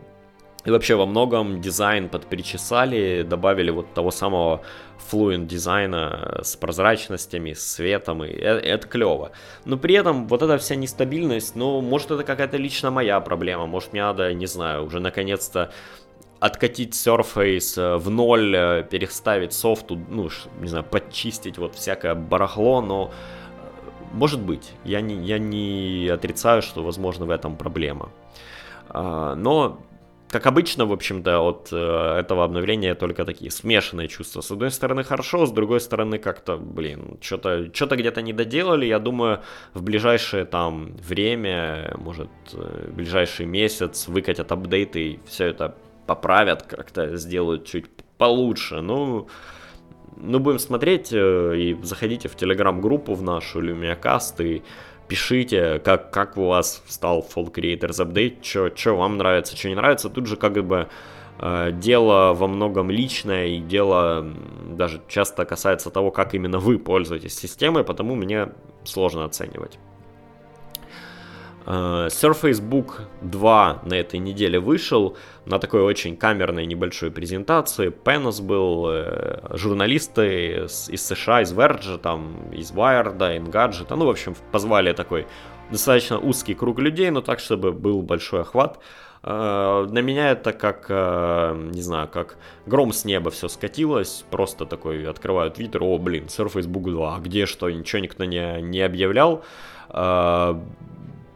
[0.66, 4.62] и вообще во многом дизайн подперечесали, добавили вот того самого
[5.12, 9.32] fluent дизайна с прозрачностями, с светом, и это, это клево.
[9.66, 13.94] Но при этом вот эта вся нестабильность, ну, может это какая-то лично моя проблема, может
[13.94, 15.72] мне надо, не знаю, уже наконец-то
[16.40, 20.30] откатить Surface в ноль, э, переставить софту, ну,
[20.62, 23.40] не знаю, подчистить вот всякое барахло, но э,
[24.12, 28.10] может быть, я не, я не отрицаю, что, возможно, в этом проблема.
[28.90, 29.82] А, но
[30.30, 34.42] как обычно, в общем-то, от э, этого обновления только такие смешанные чувства.
[34.42, 38.86] С одной стороны хорошо, с другой стороны как-то, блин, что-то что где-то не доделали.
[38.86, 39.42] Я думаю,
[39.74, 45.76] в ближайшее там время, может, э, ближайший месяц выкатят апдейты и все это
[46.10, 47.86] поправят, как-то сделают чуть
[48.18, 48.82] получше.
[48.82, 49.28] Ну,
[50.18, 54.64] ну будем смотреть э, и заходите в телеграм-группу в нашу LumiaCast и
[55.08, 60.10] пишите, как, как у вас стал Fall Creators Update, что вам нравится, что не нравится.
[60.10, 60.88] Тут же как бы
[61.40, 64.26] э, дело во многом личное, и дело
[64.66, 68.50] даже часто касается того, как именно вы пользуетесь системой, потому мне
[68.84, 69.78] сложно оценивать.
[71.70, 77.90] Э, Surface Book 2 на этой неделе вышел на такой очень камерной небольшой презентации.
[77.90, 84.36] Пенос был, э, журналисты из США, из Verge, там, из Wired, Engadget, ну, в общем,
[84.52, 85.28] позвали такой
[85.70, 88.80] достаточно узкий круг людей, но так, чтобы был большой охват.
[89.22, 95.08] Э, на меня это как, не знаю, как гром с неба все скатилось, просто такой
[95.08, 99.44] открываю твиттер, о, блин, Surface Book 2, а где что, ничего никто не, не объявлял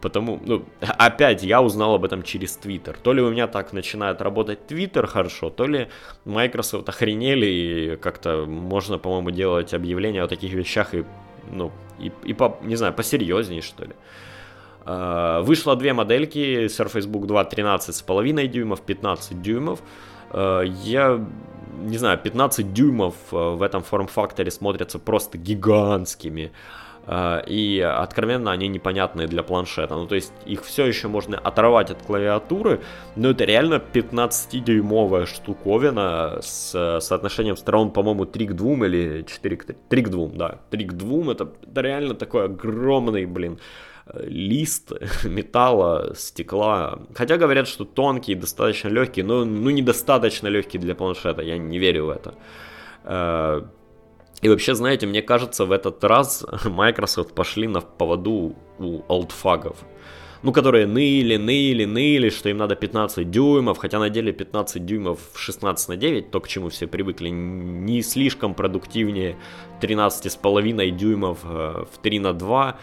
[0.04, 0.62] Потому, ну,
[0.98, 2.94] опять я узнал об этом через Twitter.
[3.02, 5.88] То ли у меня так начинает работать Twitter хорошо, то ли
[6.26, 11.04] Microsoft охренели и как-то можно, по-моему, делать объявления о таких вещах и,
[11.50, 13.92] ну, и, и по, не знаю, посерьезнее, что ли.
[14.84, 19.80] Uh, вышло две модельки, Surface Book 2 13,5 дюймов, 15 дюймов.
[20.32, 21.18] Uh, я
[21.82, 26.42] не знаю, 15 дюймов в этом форм-факторе смотрятся просто гигантскими.
[26.42, 29.94] Э, и откровенно они непонятные для планшета.
[29.94, 32.80] Ну, то есть их все еще можно оторвать от клавиатуры,
[33.16, 39.64] но это реально 15-дюймовая штуковина с соотношением сторон, по-моему, 3 к 2 или 4 к
[39.64, 43.58] 3, 3 к 2, да, 3 к 2, это, это реально такой огромный, блин,
[44.14, 44.92] лист
[45.24, 46.98] металла, стекла.
[47.14, 52.06] Хотя говорят, что тонкий, достаточно легкий, но ну, недостаточно легкий для планшета, я не верю
[52.06, 52.34] в это.
[54.44, 59.78] И вообще, знаете, мне кажется, в этот раз Microsoft пошли на поводу у олдфагов.
[60.42, 65.18] Ну, которые ныли, ныли, ныли, что им надо 15 дюймов, хотя на деле 15 дюймов
[65.34, 69.38] 16 на 9, то, к чему все привыкли, не слишком продуктивнее
[69.80, 72.78] 13,5 дюймов э, в 3 на 2.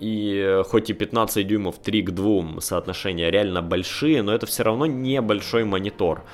[0.00, 4.62] И э, хоть и 15 дюймов 3 к 2 соотношения реально большие, но это все
[4.62, 6.24] равно небольшой монитор.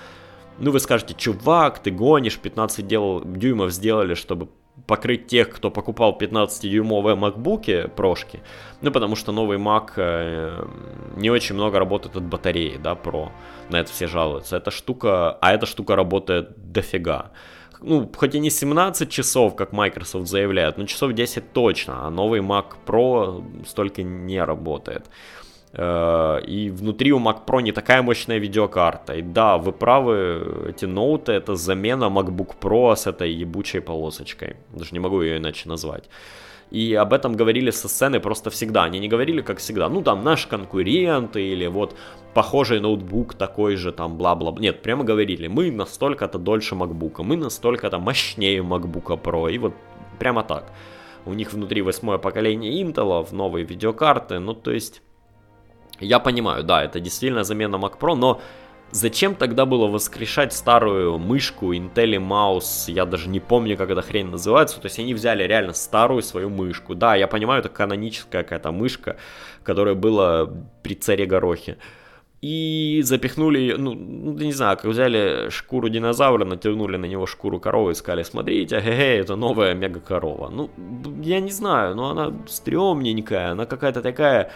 [0.58, 4.48] Ну, вы скажете, чувак, ты гонишь, 15 дел, дюймов сделали, чтобы
[4.86, 8.40] покрыть тех, кто покупал 15-дюймовые MacBook прошки,
[8.82, 10.66] ну, потому что новый Mac э,
[11.16, 13.30] не очень много работает от батареи, да, Pro,
[13.70, 14.56] на это все жалуются.
[14.56, 17.30] Эта штука, а эта штука работает дофига.
[17.80, 22.40] Ну, хоть и не 17 часов, как Microsoft заявляет, но часов 10 точно, а новый
[22.40, 25.06] Mac Pro столько не работает.
[25.76, 29.14] Э, и внутри у Mac Pro не такая мощная видеокарта.
[29.14, 34.56] И да, вы правы, эти ноуты это замена MacBook Pro с этой ебучей полосочкой.
[34.72, 36.04] Даже не могу ее иначе назвать.
[36.70, 38.84] И об этом говорили со сцены просто всегда.
[38.84, 41.96] Они не говорили как всегда, ну там наш конкурент или вот
[42.34, 44.54] похожий ноутбук такой же там бла-бла.
[44.58, 49.52] Нет, прямо говорили, мы настолько-то дольше MacBook, мы настолько-то мощнее MacBook Pro.
[49.52, 49.74] И вот
[50.18, 50.72] прямо так.
[51.26, 55.02] У них внутри восьмое поколение Intel, новые видеокарты, ну то есть
[56.00, 58.40] я понимаю, да, это действительно замена Mac Pro, но
[58.90, 64.26] зачем тогда было воскрешать старую мышку Intel Mouse, я даже не помню, как эта хрень
[64.26, 66.94] называется, то есть они взяли реально старую свою мышку.
[66.94, 69.16] Да, я понимаю, это каноническая какая-то мышка,
[69.62, 70.48] которая была
[70.82, 71.78] при царе Горохе.
[72.44, 77.92] И запихнули ну, ну, не знаю, как взяли шкуру динозавра, натянули на него шкуру коровы
[77.92, 80.50] и сказали, смотрите, ге это новая мега-корова.
[80.50, 80.70] Ну,
[81.22, 84.50] я не знаю, но она стрёмненькая, она какая-то такая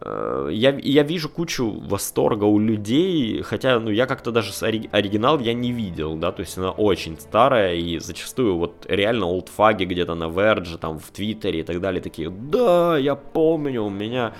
[0.00, 5.72] я, я вижу кучу восторга у людей, хотя, ну, я как-то даже оригинал я не
[5.72, 10.78] видел, да, то есть она очень старая, и зачастую вот реально олдфаги где-то на Verge,
[10.78, 14.32] там, в Твиттере и так далее, такие, да, я помню, у меня,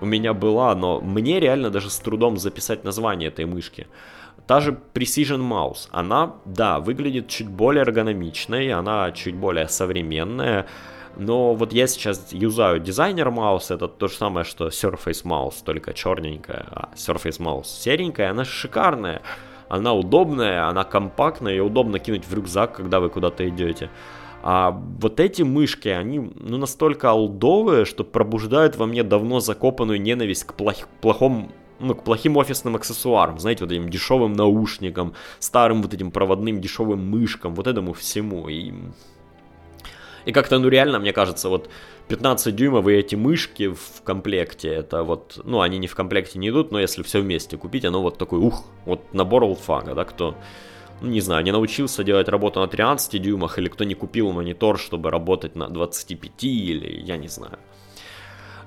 [0.00, 3.86] у меня была, но мне реально даже с трудом записать название этой мышки.
[4.46, 10.66] Та же Precision Mouse, она, да, выглядит чуть более эргономичной, она чуть более современная,
[11.16, 15.92] но вот я сейчас юзаю дизайнер маус, это то же самое, что Surface Mouse, только
[15.92, 19.22] черненькая, а Surface Mouse серенькая, она шикарная,
[19.68, 23.90] она удобная, она компактная, и удобно кинуть в рюкзак, когда вы куда-то идете.
[24.42, 30.44] А вот эти мышки, они ну, настолько олдовые, что пробуждают во мне давно закопанную ненависть
[30.44, 35.94] к плох- плохому ну, к плохим офисным аксессуарам, знаете, вот этим дешевым наушникам, старым вот
[35.94, 38.48] этим проводным дешевым мышкам, вот этому всему.
[38.48, 38.72] И
[40.24, 41.70] и как-то, ну, реально, мне кажется, вот
[42.08, 46.48] 15 дюймов и эти мышки в комплекте, это вот, ну, они не в комплекте не
[46.48, 50.36] идут, но если все вместе купить, оно вот такой, ух, вот набор олдфага, да, кто,
[51.00, 54.78] ну, не знаю, не научился делать работу на 13 дюймах, или кто не купил монитор,
[54.78, 57.58] чтобы работать на 25, или я не знаю.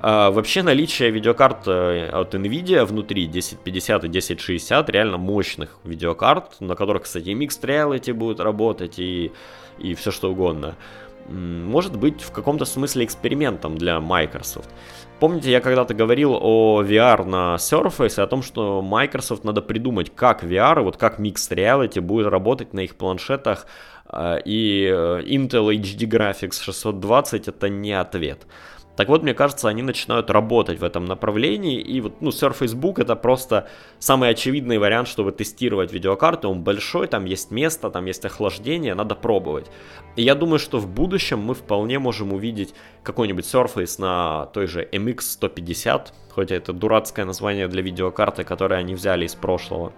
[0.06, 6.76] А, вообще наличие видеокарт э, от Nvidia внутри 1050 и 1060 реально мощных видеокарт, на
[6.76, 9.32] которых, кстати, Mixed Reality будет работать и,
[9.80, 10.76] и все что угодно
[11.30, 14.69] может быть в каком-то смысле экспериментом для Microsoft.
[15.19, 20.43] Помните, я когда-то говорил о VR на Surface, о том, что Microsoft надо придумать, как
[20.43, 23.65] VR, вот как Mixed Reality будет работать на их планшетах,
[24.11, 28.45] э, и э, Intel HD Graphics 620 это не ответ.
[28.95, 33.01] Так вот, мне кажется, они начинают работать в этом направлении, и вот, ну, Surface Book
[33.01, 33.67] это просто
[33.97, 39.15] самый очевидный вариант, чтобы тестировать видеокарты, он большой, там есть место, там есть охлаждение, надо
[39.15, 39.71] пробовать.
[40.15, 44.87] И я думаю, что в будущем мы вполне можем увидеть какой-нибудь Surface на той же
[44.91, 49.91] MX 150, хоть это дурацкое название для видеокарты, которое они взяли из прошлого.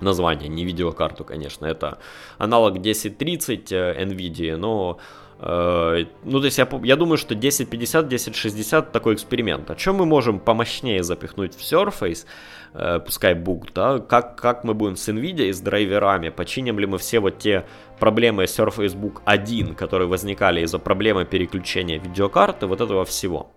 [0.00, 1.98] Название, не видеокарту, конечно, это
[2.38, 4.98] аналог 1030 э, NVIDIA, но
[5.46, 9.70] ну, то есть я, я думаю, что 1050, 1060 такой эксперимент.
[9.70, 12.24] А что мы можем помощнее запихнуть в Surface,
[12.72, 16.86] э, пускай бук, да, как, как мы будем с NVIDIA и с драйверами, починим ли
[16.86, 17.66] мы все вот те
[17.98, 23.50] проблемы Surface Book 1, которые возникали из-за проблемы переключения видеокарты, вот этого всего.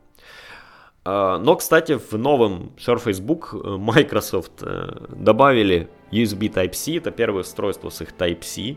[1.05, 4.61] Э, но, кстати, в новом Surface Book Microsoft
[5.09, 8.75] добавили USB Type-C, это первое устройство с их Type-C, Э,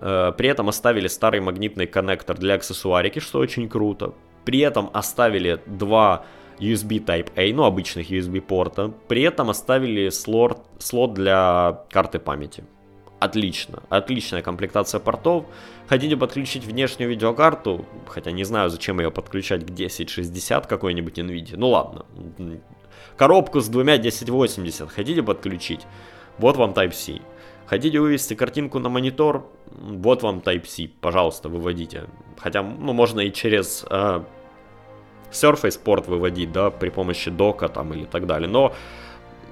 [0.00, 4.14] при этом оставили старый магнитный коннектор для аксессуарики, что очень круто.
[4.44, 6.24] При этом оставили два
[6.58, 8.92] USB Type-A, ну обычных USB порта.
[9.08, 12.64] При этом оставили слот, слот для карты памяти.
[13.20, 13.82] отлично.
[13.88, 15.44] Отличная комплектация портов.
[15.86, 21.56] Хотите подключить внешнюю видеокарту, хотя не знаю, зачем ее подключать к 1060 какой-нибудь NVIDIA.
[21.56, 22.06] Ну ладно.
[23.16, 25.86] Коробку с двумя 1080 хотите подключить?
[26.38, 27.20] Вот вам Type-C.
[27.70, 29.46] Хотите вывести картинку на монитор?
[29.70, 32.08] Вот вам Type-C, пожалуйста, выводите.
[32.36, 34.24] Хотя, ну, можно и через э,
[35.30, 38.48] Surface Port выводить, да, при помощи дока там или так далее.
[38.48, 38.72] Но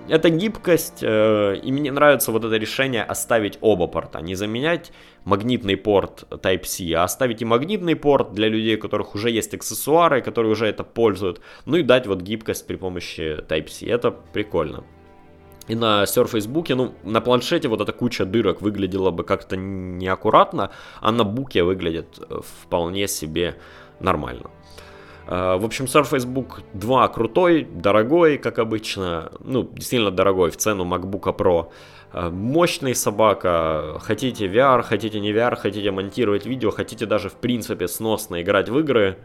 [0.08, 4.90] это гибкость, э, и мне нравится вот это решение оставить оба порта, не заменять
[5.24, 10.22] магнитный порт Type-C, а оставить и магнитный порт для людей, у которых уже есть аксессуары,
[10.22, 14.82] которые уже это пользуют, ну и дать вот гибкость при помощи Type-C, это прикольно.
[15.68, 20.70] И на Surface Book, ну, на планшете вот эта куча дырок выглядела бы как-то неаккуратно,
[21.00, 23.56] а на буке выглядит э, вполне себе
[24.00, 24.50] нормально.
[25.26, 30.84] Э, в общем, Surface Book 2 крутой, дорогой, как обычно, ну, действительно дорогой в цену
[30.84, 31.70] MacBook Pro.
[32.12, 37.88] Э, мощный собака, хотите VR, хотите не VR, хотите монтировать видео, хотите даже в принципе
[37.88, 39.18] сносно играть в игры,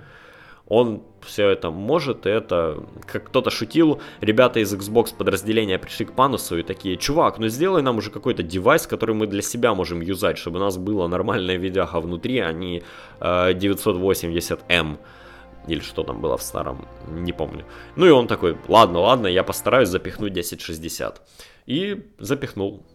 [0.68, 6.14] он все это может, и это, как кто-то шутил, ребята из Xbox подразделения пришли к
[6.14, 10.02] Панусу и такие, чувак, ну сделай нам уже какой-то девайс, который мы для себя можем
[10.02, 12.84] юзать, чтобы у нас было нормальное видяха внутри, а не
[13.20, 14.98] э, 980M
[15.68, 17.66] или что там было в старом, не помню.
[17.96, 21.22] Ну и он такой, ладно, ладно, я постараюсь запихнуть 1060.
[21.66, 22.86] И запихнул.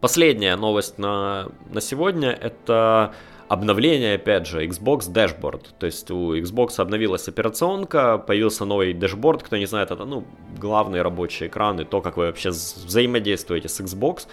[0.00, 3.14] Последняя новость на, на сегодня это
[3.48, 5.66] обновление, опять же, Xbox Dashboard.
[5.78, 9.42] То есть у Xbox обновилась операционка, появился новый дашборд.
[9.42, 10.24] Кто не знает, это ну,
[10.58, 14.26] главный рабочий экран и то, как вы вообще взаимодействуете с Xbox.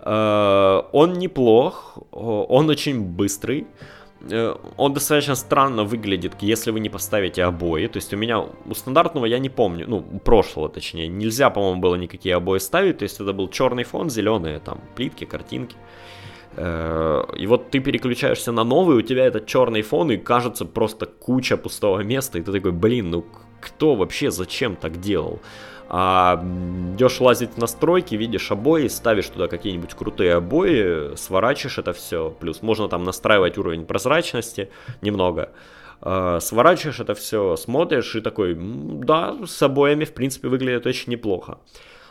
[0.00, 3.66] Э, он неплох, он очень быстрый.
[4.30, 7.86] Э, он достаточно странно выглядит, если вы не поставите обои.
[7.86, 11.80] То есть у меня у стандартного я не помню, ну, у прошлого точнее, нельзя, по-моему,
[11.80, 12.98] было никакие обои ставить.
[12.98, 15.76] То есть это был черный фон, зеленые там плитки, картинки.
[16.56, 21.56] И вот ты переключаешься на новый, у тебя этот черный фон, и кажется просто куча
[21.56, 23.24] пустого места, и ты такой, блин, ну
[23.60, 25.40] кто вообще зачем так делал?
[25.88, 26.42] А
[26.94, 32.34] идешь лазить в настройки, видишь обои, ставишь туда какие-нибудь крутые обои, сворачиваешь это все.
[32.40, 35.52] Плюс можно там настраивать уровень прозрачности немного.
[36.00, 41.58] А, сворачиваешь это все, смотришь и такой, да, с обоями в принципе выглядит очень неплохо.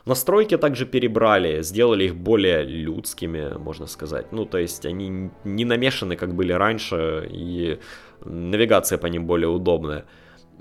[0.06, 4.32] Настройки также перебрали, сделали их более людскими, можно сказать.
[4.32, 7.80] Ну, то есть они не намешаны, как были раньше, и
[8.24, 10.06] навигация по ним более удобная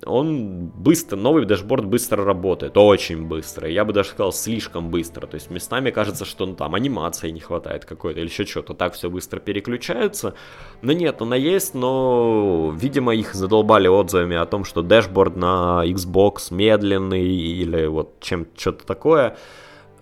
[0.05, 3.69] он быстро, новый дашборд быстро работает, очень быстро.
[3.69, 5.27] Я бы даже сказал, слишком быстро.
[5.27, 8.75] То есть местами кажется, что ну, там анимации не хватает какой-то или еще что-то.
[8.75, 10.35] Так все быстро переключается.
[10.83, 16.53] Но нет, она есть, но, видимо, их задолбали отзывами о том, что дашборд на Xbox
[16.53, 19.37] медленный или вот чем что-то такое.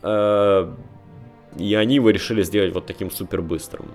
[0.03, 0.72] Э,
[1.57, 3.86] и они его решили сделать вот таким супер быстрым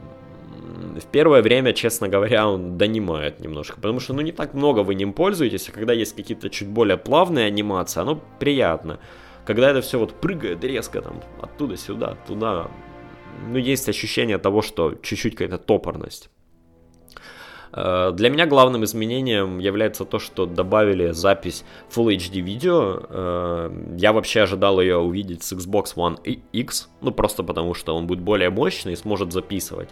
[0.78, 4.95] в первое время, честно говоря, он донимает немножко, потому что, ну, не так много вы
[4.95, 8.99] им пользуетесь, а когда есть какие-то чуть более плавные анимации, оно приятно.
[9.45, 12.69] Когда это все вот прыгает резко там оттуда сюда, туда,
[13.49, 16.30] ну, есть ощущение того, что чуть-чуть какая-то топорность.
[17.74, 21.63] Э, для меня главным изменением является то, что добавили запись
[21.95, 22.99] Full HD видео.
[23.09, 26.18] Э, я вообще ожидал ее увидеть с Xbox One
[26.53, 29.89] X, ну просто потому что он будет более мощный и сможет записывать.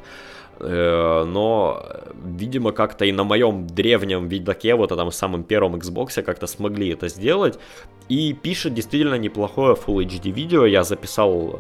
[0.59, 1.86] Э, но,
[2.23, 7.09] видимо, как-то и на моем древнем видаке, вот этом самом первом Xbox, как-то смогли это
[7.09, 7.59] сделать.
[8.07, 10.65] И пишет действительно неплохое Full HD видео.
[10.65, 11.59] Я записал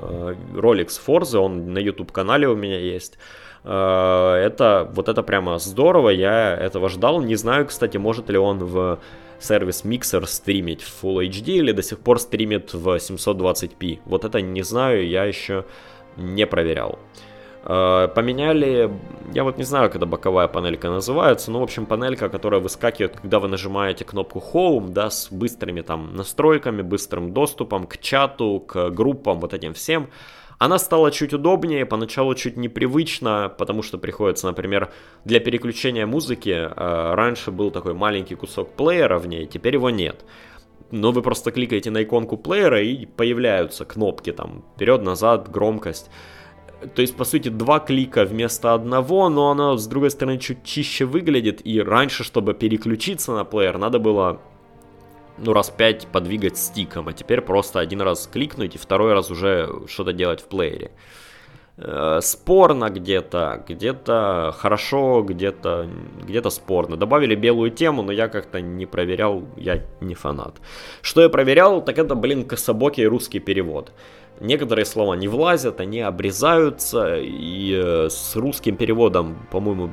[0.55, 3.17] ролик с Forza, он на YouTube канале у меня есть.
[3.65, 7.21] Э, это, вот это прямо здорово, я этого ждал.
[7.21, 8.99] Не знаю, кстати, может ли он в
[9.39, 13.99] сервис Mixer стримить в Full HD или до сих пор стримит в 720p.
[14.05, 15.65] Вот это не знаю, я еще
[16.15, 16.99] не проверял.
[17.63, 18.91] Э, поменяли,
[19.33, 23.39] я вот не знаю, когда боковая панелька называется, но, в общем, панелька, которая выскакивает, когда
[23.39, 29.39] вы нажимаете кнопку Home, да, с быстрыми там настройками, быстрым доступом к чату, к группам,
[29.39, 30.09] вот этим всем.
[30.57, 34.91] Она стала чуть удобнее, поначалу чуть непривычно, потому что приходится, например,
[35.25, 40.23] для переключения музыки, э, раньше был такой маленький кусок плеера в ней, теперь его нет.
[40.91, 46.09] Но вы просто кликаете на иконку плеера и появляются кнопки там вперед, назад, громкость.
[46.93, 51.05] То есть, по сути, два клика вместо одного, но оно, с другой стороны, чуть чище
[51.05, 51.65] выглядит.
[51.65, 54.39] И раньше, чтобы переключиться на плеер, надо было
[55.37, 59.69] ну, раз пять подвигать стиком, а теперь просто один раз кликнуть и второй раз уже
[59.87, 60.91] что-то делать в плеере.
[61.77, 65.89] Э, спорно где-то, где-то хорошо, где-то
[66.23, 66.95] где спорно.
[66.95, 70.55] Добавили белую тему, но я как-то не проверял, я не фанат.
[71.01, 73.91] Что я проверял, так это, блин, кособокий русский перевод.
[74.39, 79.91] некоторые слова не влазят, они обрезаются, и э, с русским переводом, по-моему,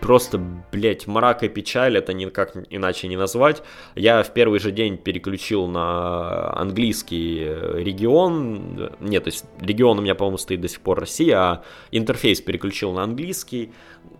[0.00, 0.40] просто,
[0.72, 3.62] блядь, мрак и печаль, это никак иначе не назвать.
[3.94, 7.40] Я в первый же день переключил на английский
[7.74, 12.40] регион, нет, то есть регион у меня, по-моему, стоит до сих пор Россия, а интерфейс
[12.40, 13.72] переключил на английский.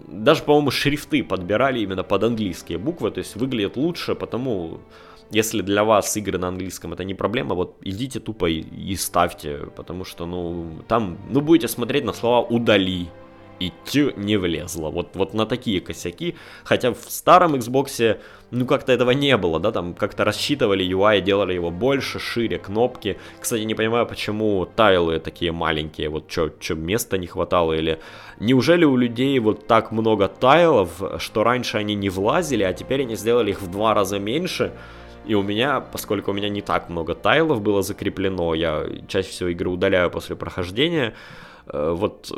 [0.07, 4.81] Даже, по-моему, шрифты подбирали именно под английские буквы, то есть выглядит лучше, потому
[5.31, 9.59] если для вас игры на английском это не проблема, вот идите тупо и, и ставьте,
[9.77, 13.09] потому что, ну, там, ну, будете смотреть на слова «удали»,
[13.61, 14.91] и тю не влезло.
[14.91, 16.37] Вот, вот на такие косяки.
[16.65, 18.19] Хотя в старом Xbox,
[18.51, 23.19] ну как-то этого не было, да, там как-то рассчитывали UI, делали его больше, шире, кнопки.
[23.41, 27.99] Кстати, не понимаю, почему тайлы такие маленькие, вот что, места не хватало, или
[28.41, 33.17] неужели у людей вот так много тайлов, что раньше они не влазили, а теперь они
[33.17, 34.73] сделали их в два раза меньше,
[35.25, 39.49] и у меня, поскольку у меня не так много тайлов было закреплено, я чаще всего
[39.49, 41.15] игры удаляю после прохождения,
[41.67, 42.31] э, вот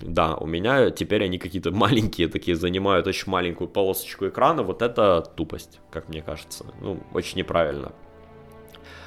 [0.00, 4.62] да, у меня теперь они какие-то маленькие такие, занимают очень маленькую полосочку экрана.
[4.62, 6.66] Вот это тупость, как мне кажется.
[6.80, 7.92] Ну, очень неправильно.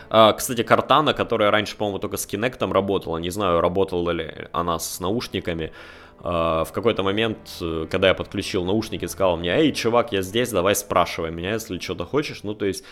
[0.09, 4.77] А, кстати, Картана, которая раньше, по-моему, только с Kinect работала, не знаю, работала ли она
[4.77, 5.71] с наушниками,
[6.19, 7.37] а, в какой-то момент,
[7.89, 12.05] когда я подключил наушники, сказал мне, эй, чувак, я здесь, давай спрашивай меня, если что-то
[12.05, 12.43] хочешь.
[12.43, 12.83] Ну, то есть,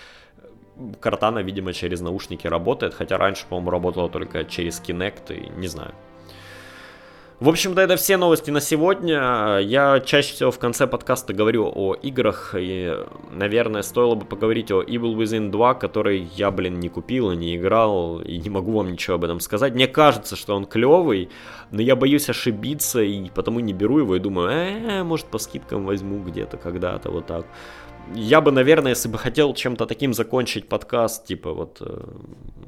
[1.02, 5.94] Картана, видимо, через наушники работает, хотя раньше, по-моему, работала только через Kinect, и не знаю.
[7.40, 9.60] В общем-то, это все новости на сегодня.
[9.60, 12.94] Я чаще всего в конце подкаста говорю о играх, и,
[13.32, 17.56] наверное, стоило бы поговорить о Evil Within 2, который я, блин, не купил и не
[17.56, 19.74] играл, и не могу вам ничего об этом сказать.
[19.74, 21.30] Мне кажется, что он клевый,
[21.72, 25.86] но я боюсь ошибиться, и потому не беру его, и думаю, э, может, по скидкам
[25.86, 27.46] возьму где-то когда-то, вот так.
[28.16, 32.02] Я бы, наверное, если бы хотел чем-то таким закончить подкаст, типа вот, э,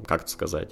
[0.06, 0.70] как это сказать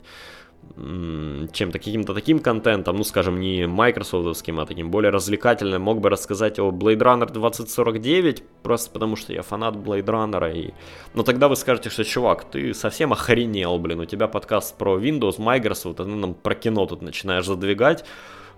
[0.77, 6.59] чем-то, каким-то таким контентом, ну, скажем, не майкрософтовским, а таким более развлекательным, мог бы рассказать
[6.59, 10.73] о Blade Runner 2049, просто потому что я фанат Blade Runner, и...
[11.15, 15.39] но тогда вы скажете, что, чувак, ты совсем охренел, блин, у тебя подкаст про Windows,
[15.39, 18.05] Microsoft, а ты нам про кино тут начинаешь задвигать,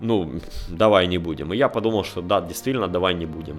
[0.01, 1.53] ну, давай не будем.
[1.53, 3.59] И я подумал, что да, действительно, давай не будем.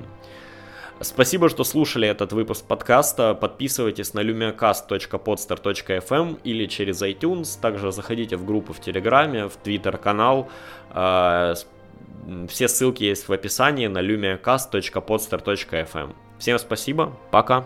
[1.01, 3.33] Спасибо, что слушали этот выпуск подкаста.
[3.33, 7.59] Подписывайтесь на lumiacast.podster.fm или через iTunes.
[7.59, 10.49] Также заходите в группу в Телеграме, в Твиттер-канал.
[10.91, 11.55] А,
[12.47, 16.13] все ссылки есть в описании на lumiacast.podster.fm.
[16.39, 17.65] Всем спасибо, пока.